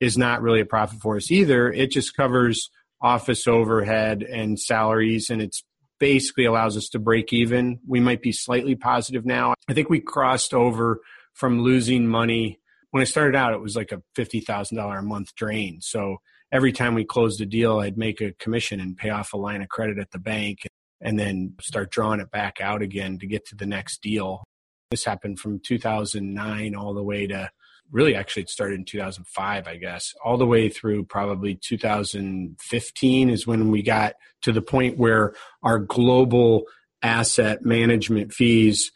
is 0.00 0.18
not 0.18 0.42
really 0.42 0.60
a 0.60 0.66
profit 0.66 1.00
for 1.00 1.16
us 1.16 1.30
either. 1.30 1.70
It 1.70 1.90
just 1.90 2.16
covers 2.16 2.70
office 3.00 3.46
overhead 3.46 4.22
and 4.22 4.58
salaries, 4.58 5.30
and 5.30 5.40
it's 5.40 5.62
basically 5.98 6.44
allows 6.44 6.76
us 6.76 6.88
to 6.90 6.98
break 6.98 7.32
even. 7.32 7.80
We 7.86 8.00
might 8.00 8.22
be 8.22 8.32
slightly 8.32 8.74
positive 8.74 9.24
now. 9.26 9.54
I 9.68 9.74
think 9.74 9.90
we 9.90 10.00
crossed 10.00 10.54
over 10.54 11.00
from 11.34 11.62
losing 11.62 12.06
money. 12.06 12.60
When 12.90 13.00
I 13.00 13.04
started 13.04 13.36
out, 13.36 13.52
it 13.52 13.60
was 13.60 13.76
like 13.76 13.92
a 13.92 14.02
$50,000 14.16 14.98
a 14.98 15.02
month 15.02 15.34
drain. 15.34 15.80
So 15.80 16.18
every 16.52 16.72
time 16.72 16.94
we 16.94 17.04
closed 17.04 17.40
a 17.40 17.46
deal, 17.46 17.78
I'd 17.78 17.98
make 17.98 18.20
a 18.20 18.32
commission 18.32 18.80
and 18.80 18.96
pay 18.96 19.10
off 19.10 19.32
a 19.32 19.36
line 19.36 19.62
of 19.62 19.68
credit 19.68 19.98
at 19.98 20.10
the 20.10 20.18
bank 20.18 20.60
and 21.00 21.18
then 21.18 21.54
start 21.60 21.90
drawing 21.90 22.20
it 22.20 22.30
back 22.30 22.60
out 22.60 22.82
again 22.82 23.18
to 23.18 23.26
get 23.26 23.46
to 23.46 23.54
the 23.54 23.66
next 23.66 24.02
deal. 24.02 24.44
This 24.90 25.04
happened 25.04 25.38
from 25.38 25.60
2009 25.60 26.74
all 26.74 26.94
the 26.94 27.02
way 27.02 27.26
to 27.26 27.50
really 27.90 28.14
actually 28.14 28.42
it 28.42 28.50
started 28.50 28.78
in 28.78 28.84
2005 28.84 29.66
i 29.66 29.76
guess 29.76 30.14
all 30.24 30.36
the 30.36 30.46
way 30.46 30.68
through 30.68 31.04
probably 31.04 31.58
2015 31.62 33.30
is 33.30 33.46
when 33.46 33.70
we 33.70 33.82
got 33.82 34.14
to 34.42 34.52
the 34.52 34.62
point 34.62 34.98
where 34.98 35.34
our 35.62 35.78
global 35.78 36.64
asset 37.02 37.64
management 37.64 38.32
fees 38.32 38.90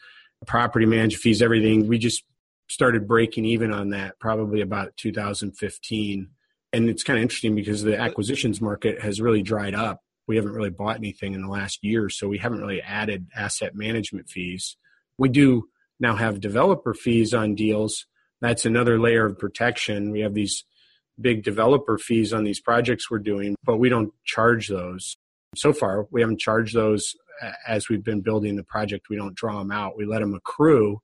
property 0.47 0.87
management 0.87 1.23
fees 1.23 1.43
everything 1.43 1.87
we 1.87 1.99
just 1.99 2.25
started 2.69 3.07
breaking 3.07 3.45
even 3.45 3.73
on 3.73 3.91
that 3.91 4.19
probably 4.19 4.61
about 4.61 4.97
2015 4.97 6.29
and 6.73 6.89
it's 6.89 7.03
kind 7.03 7.19
of 7.19 7.23
interesting 7.23 7.55
because 7.55 7.83
the 7.83 7.99
acquisitions 7.99 8.61
market 8.61 9.01
has 9.03 9.21
really 9.21 9.43
dried 9.43 9.75
up. 9.75 10.01
We 10.27 10.37
haven't 10.37 10.53
really 10.53 10.71
bought 10.71 10.97
anything 10.97 11.35
in 11.35 11.43
the 11.43 11.49
last 11.49 11.81
year 11.83 12.09
so 12.09 12.29
we 12.29 12.39
haven't 12.39 12.61
really 12.61 12.81
added 12.81 13.27
asset 13.37 13.75
management 13.75 14.31
fees. 14.31 14.77
We 15.19 15.29
do 15.29 15.69
now 16.01 16.17
have 16.17 16.41
developer 16.41 16.95
fees 16.95 17.35
on 17.35 17.55
deals 17.55 18.07
that's 18.43 18.67
another 18.67 18.99
layer 18.99 19.27
of 19.27 19.39
protection. 19.39 20.11
We 20.11 20.21
have 20.21 20.35
these 20.35 20.65
big 21.21 21.45
developer 21.45 21.97
fees 21.97 22.33
on 22.33 22.45
these 22.45 22.61
projects 22.61 23.11
we're 23.11 23.21
doing, 23.21 23.55
but 23.65 23.79
we 23.79 23.89
don't 23.89 24.13
charge 24.25 24.69
those. 24.69 25.17
So 25.55 25.73
far, 25.73 26.07
we 26.11 26.21
haven't 26.21 26.41
charged 26.41 26.75
those 26.75 27.15
as 27.67 27.89
we've 27.89 28.05
been 28.05 28.21
building 28.21 28.57
the 28.57 28.65
project. 28.65 29.09
We 29.09 29.17
don't 29.17 29.35
draw 29.35 29.59
them 29.59 29.71
out. 29.71 29.97
We 29.97 30.07
let 30.07 30.21
them 30.21 30.35
accrue 30.35 31.01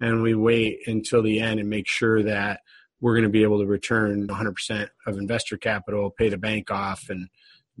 and 0.00 0.22
we 0.22 0.34
wait 0.34 0.80
until 0.86 1.22
the 1.22 1.40
end 1.40 1.60
and 1.60 1.70
make 1.70 1.88
sure 1.88 2.22
that 2.24 2.60
we're 3.00 3.14
going 3.14 3.24
to 3.24 3.30
be 3.30 3.42
able 3.42 3.60
to 3.60 3.66
return 3.66 4.26
100% 4.26 4.88
of 5.06 5.16
investor 5.16 5.56
capital, 5.56 6.10
pay 6.10 6.28
the 6.28 6.38
bank 6.38 6.70
off, 6.70 7.04
and 7.08 7.28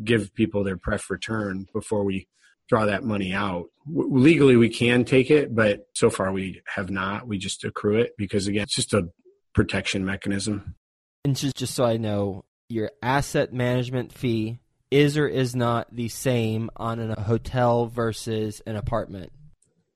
give 0.02 0.34
people 0.34 0.64
their 0.64 0.76
pref 0.76 1.10
return 1.10 1.66
before 1.72 2.04
we 2.04 2.28
draw 2.68 2.86
that 2.86 3.04
money 3.04 3.32
out. 3.32 3.66
W- 3.86 4.16
legally, 4.16 4.56
we 4.56 4.68
can 4.68 5.04
take 5.04 5.30
it, 5.30 5.54
but 5.54 5.86
so 5.94 6.10
far 6.10 6.32
we 6.32 6.62
have 6.66 6.90
not. 6.90 7.26
We 7.26 7.38
just 7.38 7.64
accrue 7.64 7.98
it 7.98 8.12
because, 8.16 8.46
again, 8.46 8.62
it's 8.62 8.74
just 8.74 8.94
a 8.94 9.08
protection 9.54 10.04
mechanism. 10.04 10.74
And 11.24 11.36
just, 11.36 11.56
just 11.56 11.74
so 11.74 11.84
I 11.84 11.96
know, 11.96 12.44
your 12.68 12.90
asset 13.02 13.52
management 13.52 14.12
fee 14.12 14.60
is 14.90 15.16
or 15.16 15.26
is 15.26 15.56
not 15.56 15.94
the 15.94 16.08
same 16.08 16.70
on 16.76 17.00
a 17.00 17.20
hotel 17.20 17.86
versus 17.86 18.60
an 18.66 18.76
apartment? 18.76 19.32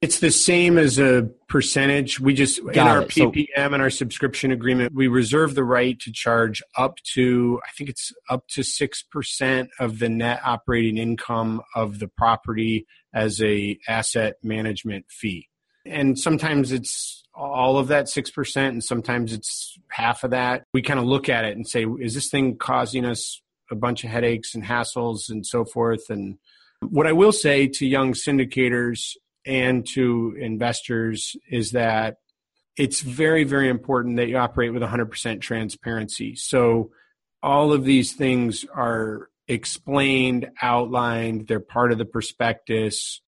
It's 0.07 0.21
the 0.21 0.31
same 0.31 0.79
as 0.79 1.01
a 1.01 1.29
percentage. 1.49 2.21
We 2.21 2.33
just 2.33 2.65
Got 2.65 2.77
in 2.77 2.87
our 2.87 3.03
it. 3.03 3.09
PPM 3.09 3.49
so, 3.57 3.75
and 3.75 3.83
our 3.83 3.91
subscription 3.91 4.53
agreement, 4.53 4.95
we 4.95 5.09
reserve 5.09 5.57
the 5.57 5.65
right 5.65 5.99
to 5.99 6.13
charge 6.13 6.63
up 6.77 6.99
to 7.15 7.61
I 7.67 7.73
think 7.77 7.91
it's 7.91 8.13
up 8.31 8.47
to 8.51 8.63
six 8.63 9.03
percent 9.03 9.71
of 9.81 9.99
the 9.99 10.09
net 10.09 10.41
operating 10.45 10.97
income 10.97 11.61
of 11.75 11.99
the 11.99 12.07
property 12.07 12.87
as 13.13 13.43
a 13.43 13.77
asset 13.89 14.37
management 14.45 15.07
fee. 15.09 15.49
And 15.85 16.17
sometimes 16.17 16.71
it's 16.71 17.25
all 17.35 17.77
of 17.77 17.89
that 17.89 18.07
6% 18.07 18.69
and 18.69 18.85
sometimes 18.85 19.33
it's 19.33 19.77
half 19.89 20.23
of 20.23 20.31
that. 20.31 20.63
We 20.73 20.83
kind 20.83 21.01
of 21.01 21.07
look 21.07 21.29
at 21.29 21.45
it 21.45 21.57
and 21.57 21.67
say, 21.67 21.85
is 22.01 22.15
this 22.15 22.31
thing 22.31 22.57
causing 22.59 23.05
us 23.05 23.43
a 23.73 23.75
bunch 23.75 24.05
of 24.05 24.11
headaches 24.11 24.55
and 24.55 24.65
hassles 24.65 25.29
and 25.31 25.45
so 25.45 25.65
forth? 25.65 26.11
And 26.11 26.39
what 26.81 27.09
I 27.09 27.13
will 27.13 27.33
say 27.33 27.67
to 27.67 27.87
young 27.87 28.13
syndicators 28.13 29.17
and 29.47 29.87
to 29.95 30.37
investors 30.39 31.37
is 31.49 31.73
that 31.73 32.17
it's 32.77 33.01
very, 33.01 33.45
very 33.45 33.69
important 33.69 34.17
that 34.17 34.29
you 34.29 34.37
operate 34.37 34.73
with 34.73 34.83
100% 34.83 35.41
transparency. 35.41 36.35
So 36.35 36.91
all 37.43 37.73
of 37.73 37.85
these 37.85 38.13
things 38.13 38.65
are 38.75 39.29
explained, 39.49 40.49
outlined, 40.61 41.47
they're 41.47 41.61
part 41.61 41.93
of 41.93 41.99
the 41.99 42.05
prospectus. 42.05 43.21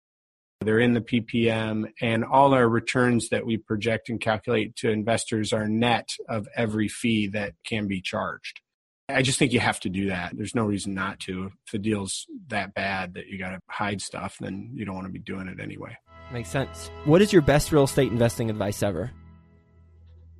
They're 0.60 0.80
in 0.80 0.94
the 0.94 1.00
PPM, 1.00 1.92
and 2.00 2.24
all 2.24 2.52
our 2.52 2.68
returns 2.68 3.28
that 3.28 3.46
we 3.46 3.58
project 3.58 4.08
and 4.08 4.20
calculate 4.20 4.74
to 4.76 4.90
investors 4.90 5.52
are 5.52 5.68
net 5.68 6.08
of 6.28 6.48
every 6.56 6.88
fee 6.88 7.28
that 7.28 7.54
can 7.64 7.86
be 7.86 8.00
charged. 8.00 8.60
I 9.08 9.22
just 9.22 9.38
think 9.38 9.52
you 9.52 9.60
have 9.60 9.80
to 9.80 9.88
do 9.88 10.08
that. 10.08 10.36
There's 10.36 10.54
no 10.54 10.64
reason 10.64 10.94
not 10.94 11.18
to. 11.20 11.50
If 11.66 11.72
the 11.72 11.78
deal's 11.78 12.26
that 12.48 12.74
bad 12.74 13.14
that 13.14 13.28
you 13.28 13.38
got 13.38 13.50
to 13.50 13.60
hide 13.68 14.02
stuff, 14.02 14.36
then 14.38 14.70
you 14.74 14.84
don't 14.84 14.94
want 14.94 15.06
to 15.06 15.12
be 15.12 15.18
doing 15.18 15.48
it 15.48 15.60
anyway. 15.60 15.96
Makes 16.30 16.50
sense. 16.50 16.90
What 17.04 17.22
is 17.22 17.32
your 17.32 17.40
best 17.40 17.72
real 17.72 17.84
estate 17.84 18.12
investing 18.12 18.50
advice 18.50 18.82
ever? 18.82 19.10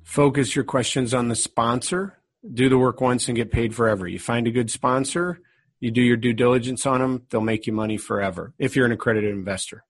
Focus 0.03 0.55
your 0.55 0.65
questions 0.65 1.13
on 1.13 1.29
the 1.29 1.35
sponsor. 1.35 2.19
Do 2.53 2.69
the 2.69 2.77
work 2.77 3.01
once 3.01 3.27
and 3.27 3.35
get 3.35 3.51
paid 3.51 3.73
forever. 3.73 4.07
You 4.07 4.19
find 4.19 4.47
a 4.47 4.51
good 4.51 4.71
sponsor, 4.71 5.41
you 5.79 5.91
do 5.91 6.01
your 6.01 6.15
due 6.15 6.33
diligence 6.33 6.85
on 6.85 7.01
them, 7.01 7.25
they'll 7.29 7.41
make 7.41 7.67
you 7.67 7.73
money 7.73 7.97
forever 7.97 8.53
if 8.57 8.75
you're 8.75 8.85
an 8.85 8.91
accredited 8.91 9.31
investor. 9.31 9.83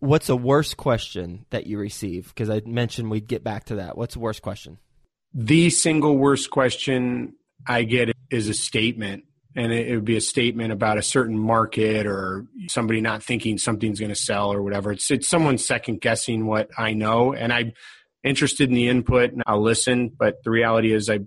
What's 0.00 0.28
a 0.28 0.36
worst 0.36 0.76
question 0.76 1.46
that 1.50 1.66
you 1.66 1.78
receive? 1.78 2.28
Because 2.28 2.50
I 2.50 2.60
mentioned 2.66 3.10
we'd 3.10 3.26
get 3.26 3.42
back 3.42 3.64
to 3.66 3.76
that. 3.76 3.96
What's 3.96 4.14
the 4.14 4.20
worst 4.20 4.42
question? 4.42 4.78
The 5.32 5.70
single 5.70 6.16
worst 6.16 6.50
question 6.50 7.34
I 7.66 7.82
get 7.82 8.14
is 8.30 8.48
a 8.48 8.54
statement, 8.54 9.24
and 9.54 9.72
it, 9.72 9.94
would 9.94 10.04
be 10.04 10.16
a 10.16 10.20
statement 10.20 10.72
about 10.72 10.98
a 10.98 11.02
certain 11.02 11.38
market 11.38 12.06
or 12.06 12.46
somebody 12.68 13.00
not 13.00 13.22
thinking 13.22 13.58
something's 13.58 14.00
going 14.00 14.10
to 14.10 14.16
sell 14.16 14.52
or 14.52 14.62
whatever. 14.62 14.92
It's 14.92 15.10
it's 15.10 15.28
someone 15.28 15.58
second 15.58 16.00
guessing 16.00 16.46
what 16.46 16.70
I 16.78 16.92
know, 16.92 17.32
and 17.32 17.52
I'm 17.52 17.72
interested 18.24 18.68
in 18.68 18.74
the 18.74 18.88
input 18.88 19.32
and 19.32 19.42
I'll 19.46 19.62
listen. 19.62 20.08
But 20.08 20.42
the 20.44 20.50
reality 20.50 20.92
is, 20.92 21.08
I 21.10 21.20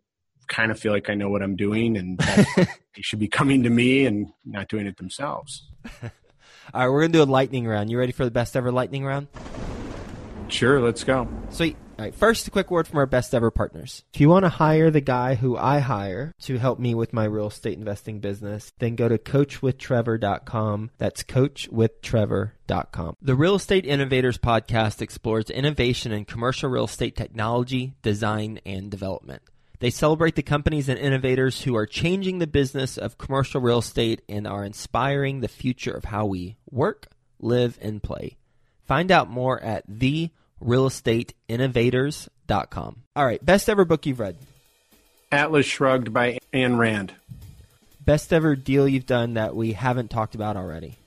kind 0.48 0.72
of 0.72 0.80
feel 0.80 0.92
like 0.92 1.10
I 1.10 1.14
know 1.16 1.30
what 1.30 1.42
I'm 1.42 1.56
doing, 1.56 1.98
and 1.98 2.18
they 2.56 3.02
should 3.02 3.20
be 3.20 3.28
coming 3.28 3.64
to 3.64 3.70
me 3.70 4.06
and 4.06 4.28
not 4.46 4.68
doing 4.68 4.88
it 4.88 4.98
themselves. 4.98 5.68
All 6.74 6.82
right, 6.82 6.90
we're 6.90 7.02
gonna 7.02 7.14
do 7.14 7.24
a 7.24 7.26
lightning 7.26 7.68
round. 7.68 7.90
You 7.90 7.98
ready 7.98 8.12
for 8.12 8.24
the 8.24 8.32
best 8.32 8.56
ever 8.56 8.72
lightning 8.72 9.04
round? 9.04 9.28
Sure, 10.48 10.80
let's 10.80 11.04
go. 11.04 11.28
Sweet. 11.50 11.76
All 11.76 11.91
right, 12.02 12.16
first, 12.16 12.48
a 12.48 12.52
quick 12.52 12.72
word 12.72 12.88
from 12.88 13.00
our 13.00 13.06
best 13.06 13.34
ever 13.34 13.52
partners. 13.52 14.04
If 14.14 14.22
you 14.22 14.30
want 14.30 14.46
to 14.46 14.50
hire 14.50 14.90
the 14.92 15.02
guy 15.02 15.36
who 15.36 15.58
I 15.58 15.80
hire 15.80 16.34
to 16.42 16.58
help 16.58 16.80
me 16.80 16.96
with 16.96 17.14
my 17.14 17.26
real 17.26 17.48
estate 17.48 17.78
investing 17.78 18.20
business, 18.20 18.74
then 18.80 18.96
go 18.96 19.08
to 19.08 19.18
coachwithtrevor.com. 19.18 20.92
That's 20.98 21.24
coachwithtrevor.com. 21.24 23.18
The 23.22 23.36
Real 23.36 23.56
Estate 23.56 23.86
Innovators 23.86 24.38
podcast 24.38 25.02
explores 25.02 25.50
innovation 25.50 26.12
in 26.12 26.26
commercial 26.26 26.70
real 26.70 26.86
estate 26.86 27.16
technology, 27.16 27.94
design, 28.02 28.60
and 28.66 28.90
development. 28.90 29.42
They 29.80 29.90
celebrate 29.90 30.36
the 30.36 30.44
companies 30.44 30.90
and 30.90 31.00
innovators 31.00 31.62
who 31.64 31.76
are 31.76 31.88
changing 31.88 32.38
the 32.38 32.48
business 32.48 32.98
of 32.98 33.18
commercial 33.18 33.62
real 33.62 33.80
estate 33.80 34.22
and 34.30 34.46
are 34.46 34.64
inspiring 34.64 35.40
the 35.40 35.48
future 35.48 35.92
of 35.92 36.06
how 36.06 36.26
we 36.26 36.58
work, 36.70 37.08
live, 37.40 37.80
and 37.82 38.02
play. 38.02 38.38
Find 38.84 39.12
out 39.12 39.30
more 39.30 39.60
at 39.60 39.88
therealestateinnovators.com. 40.62 43.04
All 43.16 43.26
right, 43.26 43.44
best 43.44 43.68
ever 43.70 43.86
book 43.86 44.06
you've 44.06 44.20
read? 44.20 44.36
Atlas 45.32 45.66
Shrugged 45.66 46.14
by 46.14 46.38
Ayn 46.54 46.78
Rand. 46.78 47.16
Best 48.04 48.34
ever 48.34 48.56
deal 48.56 48.88
you've 48.88 49.06
done 49.06 49.36
that 49.36 49.56
we 49.56 49.74
haven't 49.74 50.10
talked 50.10 50.34
about 50.36 50.58
already? 50.58 50.98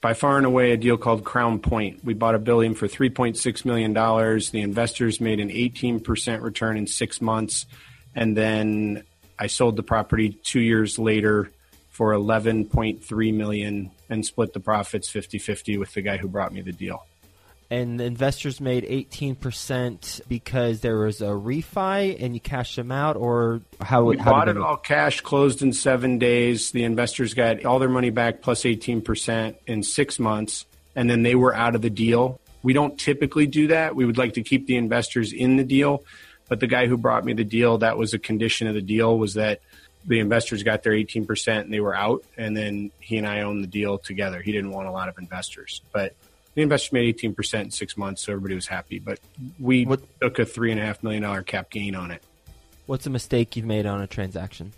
By 0.00 0.14
far 0.14 0.36
and 0.36 0.46
away, 0.46 0.72
a 0.72 0.76
deal 0.76 0.96
called 0.96 1.22
Crown 1.22 1.60
Point. 1.60 2.04
We 2.04 2.14
bought 2.14 2.34
a 2.34 2.40
building 2.40 2.74
for 2.74 2.88
$3.6 2.88 3.64
million. 3.64 3.92
The 3.92 4.60
investors 4.60 5.20
made 5.20 5.38
an 5.38 5.50
18% 5.50 6.42
return 6.42 6.76
in 6.76 6.88
six 6.88 7.20
months 7.20 7.66
and 8.14 8.36
then 8.36 9.04
I 9.38 9.46
sold 9.46 9.76
the 9.76 9.82
property 9.82 10.30
two 10.30 10.60
years 10.60 10.98
later 10.98 11.50
for 11.88 12.12
11.3 12.12 13.34
million 13.34 13.90
and 14.08 14.24
split 14.24 14.52
the 14.52 14.60
profits 14.60 15.10
50-50 15.10 15.78
with 15.78 15.92
the 15.94 16.02
guy 16.02 16.16
who 16.16 16.28
brought 16.28 16.52
me 16.52 16.62
the 16.62 16.72
deal. 16.72 17.04
And 17.72 17.98
the 17.98 18.04
investors 18.04 18.60
made 18.60 18.84
18% 18.84 20.20
because 20.28 20.80
there 20.80 20.98
was 20.98 21.22
a 21.22 21.26
refi 21.26 22.22
and 22.22 22.34
you 22.34 22.40
cashed 22.40 22.76
them 22.76 22.92
out, 22.92 23.16
or 23.16 23.62
how? 23.80 24.04
We 24.04 24.18
how 24.18 24.30
bought 24.30 24.48
it 24.48 24.58
all 24.58 24.76
cash, 24.76 25.22
closed 25.22 25.62
in 25.62 25.72
seven 25.72 26.18
days. 26.18 26.72
The 26.72 26.84
investors 26.84 27.32
got 27.34 27.64
all 27.64 27.78
their 27.78 27.88
money 27.88 28.10
back 28.10 28.42
plus 28.42 28.64
18% 28.64 29.56
in 29.66 29.82
six 29.82 30.18
months, 30.18 30.66
and 30.94 31.08
then 31.08 31.22
they 31.22 31.34
were 31.34 31.54
out 31.54 31.74
of 31.74 31.82
the 31.82 31.90
deal. 31.90 32.40
We 32.62 32.74
don't 32.74 32.98
typically 32.98 33.46
do 33.46 33.68
that. 33.68 33.96
We 33.96 34.04
would 34.04 34.18
like 34.18 34.34
to 34.34 34.42
keep 34.42 34.66
the 34.66 34.76
investors 34.76 35.32
in 35.32 35.56
the 35.56 35.64
deal 35.64 36.04
but 36.52 36.60
the 36.60 36.66
guy 36.66 36.86
who 36.86 36.98
brought 36.98 37.24
me 37.24 37.32
the 37.32 37.44
deal, 37.44 37.78
that 37.78 37.96
was 37.96 38.12
a 38.12 38.18
condition 38.18 38.66
of 38.66 38.74
the 38.74 38.82
deal, 38.82 39.18
was 39.18 39.32
that 39.34 39.60
the 40.04 40.20
investors 40.20 40.62
got 40.62 40.82
their 40.82 40.92
18% 40.92 41.62
and 41.62 41.72
they 41.72 41.80
were 41.80 41.94
out. 41.94 42.24
And 42.36 42.54
then 42.54 42.90
he 43.00 43.16
and 43.16 43.26
I 43.26 43.40
owned 43.40 43.64
the 43.64 43.68
deal 43.68 43.96
together. 43.96 44.42
He 44.42 44.52
didn't 44.52 44.70
want 44.70 44.86
a 44.86 44.90
lot 44.90 45.08
of 45.08 45.16
investors, 45.16 45.80
but 45.92 46.14
the 46.54 46.62
investors 46.62 46.92
made 46.92 47.16
18% 47.16 47.60
in 47.60 47.70
six 47.70 47.96
months. 47.96 48.22
So 48.22 48.32
everybody 48.32 48.54
was 48.54 48.66
happy. 48.66 48.98
But 48.98 49.20
we 49.58 49.84
what, 49.84 50.00
took 50.20 50.38
a 50.38 50.44
$3.5 50.44 51.02
million 51.02 51.44
cap 51.44 51.70
gain 51.70 51.94
on 51.94 52.10
it. 52.10 52.22
What's 52.86 53.06
a 53.06 53.10
mistake 53.10 53.56
you've 53.56 53.66
made 53.66 53.86
on 53.86 54.00
a 54.00 54.06
transaction? 54.06 54.72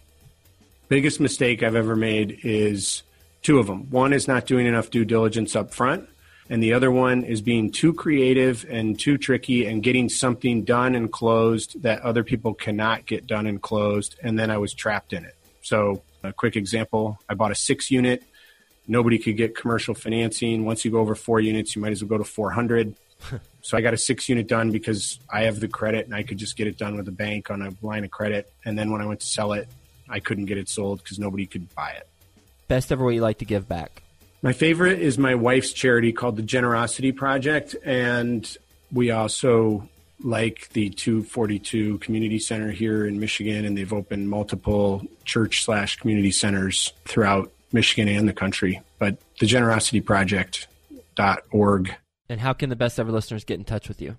Biggest 0.88 1.20
mistake 1.20 1.62
I've 1.62 1.74
ever 1.74 1.96
made 1.96 2.40
is 2.42 3.02
two 3.42 3.58
of 3.58 3.66
them. 3.66 3.90
One 3.90 4.12
is 4.12 4.28
not 4.28 4.46
doing 4.46 4.66
enough 4.66 4.90
due 4.90 5.04
diligence 5.04 5.56
up 5.56 5.72
front 5.72 6.08
and 6.50 6.62
the 6.62 6.72
other 6.72 6.90
one 6.90 7.24
is 7.24 7.40
being 7.40 7.70
too 7.70 7.92
creative 7.92 8.66
and 8.68 8.98
too 8.98 9.16
tricky 9.16 9.66
and 9.66 9.82
getting 9.82 10.08
something 10.08 10.64
done 10.64 10.94
and 10.94 11.10
closed 11.10 11.82
that 11.82 12.00
other 12.02 12.22
people 12.22 12.54
cannot 12.54 13.06
get 13.06 13.26
done 13.26 13.46
and 13.46 13.62
closed 13.62 14.16
and 14.22 14.38
then 14.38 14.50
i 14.50 14.58
was 14.58 14.74
trapped 14.74 15.12
in 15.12 15.24
it 15.24 15.36
so 15.62 16.02
a 16.22 16.32
quick 16.32 16.56
example 16.56 17.18
i 17.28 17.34
bought 17.34 17.50
a 17.50 17.54
six 17.54 17.90
unit 17.90 18.22
nobody 18.86 19.18
could 19.18 19.36
get 19.36 19.56
commercial 19.56 19.94
financing. 19.94 20.64
Once 20.64 20.84
you 20.84 20.90
go 20.90 20.98
over 20.98 21.14
four 21.14 21.40
units 21.40 21.74
you 21.74 21.82
might 21.82 21.92
as 21.92 22.02
well 22.02 22.08
go 22.08 22.18
to 22.18 22.24
400 22.24 22.94
so 23.62 23.78
i 23.78 23.80
got 23.80 23.94
a 23.94 23.96
six 23.96 24.28
unit 24.28 24.48
done 24.48 24.70
because 24.70 25.18
i 25.30 25.44
have 25.44 25.60
the 25.60 25.68
credit 25.68 26.04
and 26.04 26.14
i 26.14 26.22
could 26.22 26.36
just 26.36 26.56
get 26.56 26.66
it 26.66 26.76
done 26.76 26.96
with 26.96 27.08
a 27.08 27.12
bank 27.12 27.50
on 27.50 27.62
a 27.62 27.72
line 27.80 28.04
of 28.04 28.10
credit. 28.10 28.52
And 28.64 28.78
then 28.78 28.90
when 28.90 29.00
i 29.00 29.06
went 29.06 29.20
to 29.20 29.26
sell 29.26 29.52
it 29.52 29.68
i 30.08 30.20
couldn't 30.20 30.46
get 30.46 30.58
it 30.58 30.68
sold 30.68 31.02
because 31.02 31.18
nobody 31.18 31.46
could 31.46 31.72
buy 31.74 31.90
it. 31.90 32.08
Best 32.68 32.90
ever 32.92 33.04
way 33.04 33.14
you 33.14 33.20
like 33.20 33.38
to 33.38 33.44
give 33.44 33.68
back? 33.68 34.02
My 34.44 34.52
favorite 34.52 35.00
is 35.00 35.16
my 35.16 35.34
wife's 35.34 35.72
charity 35.72 36.12
called 36.12 36.36
the 36.36 36.42
Generosity 36.42 37.12
Project. 37.12 37.74
And 37.82 38.46
we 38.92 39.10
also 39.10 39.88
like 40.22 40.68
the 40.74 40.90
242 40.90 41.96
Community 41.96 42.38
Center 42.38 42.70
here 42.70 43.06
in 43.06 43.18
Michigan, 43.18 43.64
and 43.64 43.74
they've 43.74 43.90
opened 43.90 44.28
multiple 44.28 45.02
church 45.24 45.64
slash 45.64 45.96
community 45.96 46.30
centers 46.30 46.92
throughout 47.06 47.53
Michigan 47.74 48.08
and 48.08 48.26
the 48.28 48.32
country. 48.32 48.80
But 48.98 49.18
the 49.40 49.46
Generosity 49.46 50.00
Project.org. 50.00 51.94
And 52.28 52.40
how 52.40 52.54
can 52.54 52.70
the 52.70 52.76
best 52.76 52.98
ever 52.98 53.12
listeners 53.12 53.44
get 53.44 53.58
in 53.58 53.64
touch 53.64 53.88
with 53.88 54.00
you? 54.00 54.16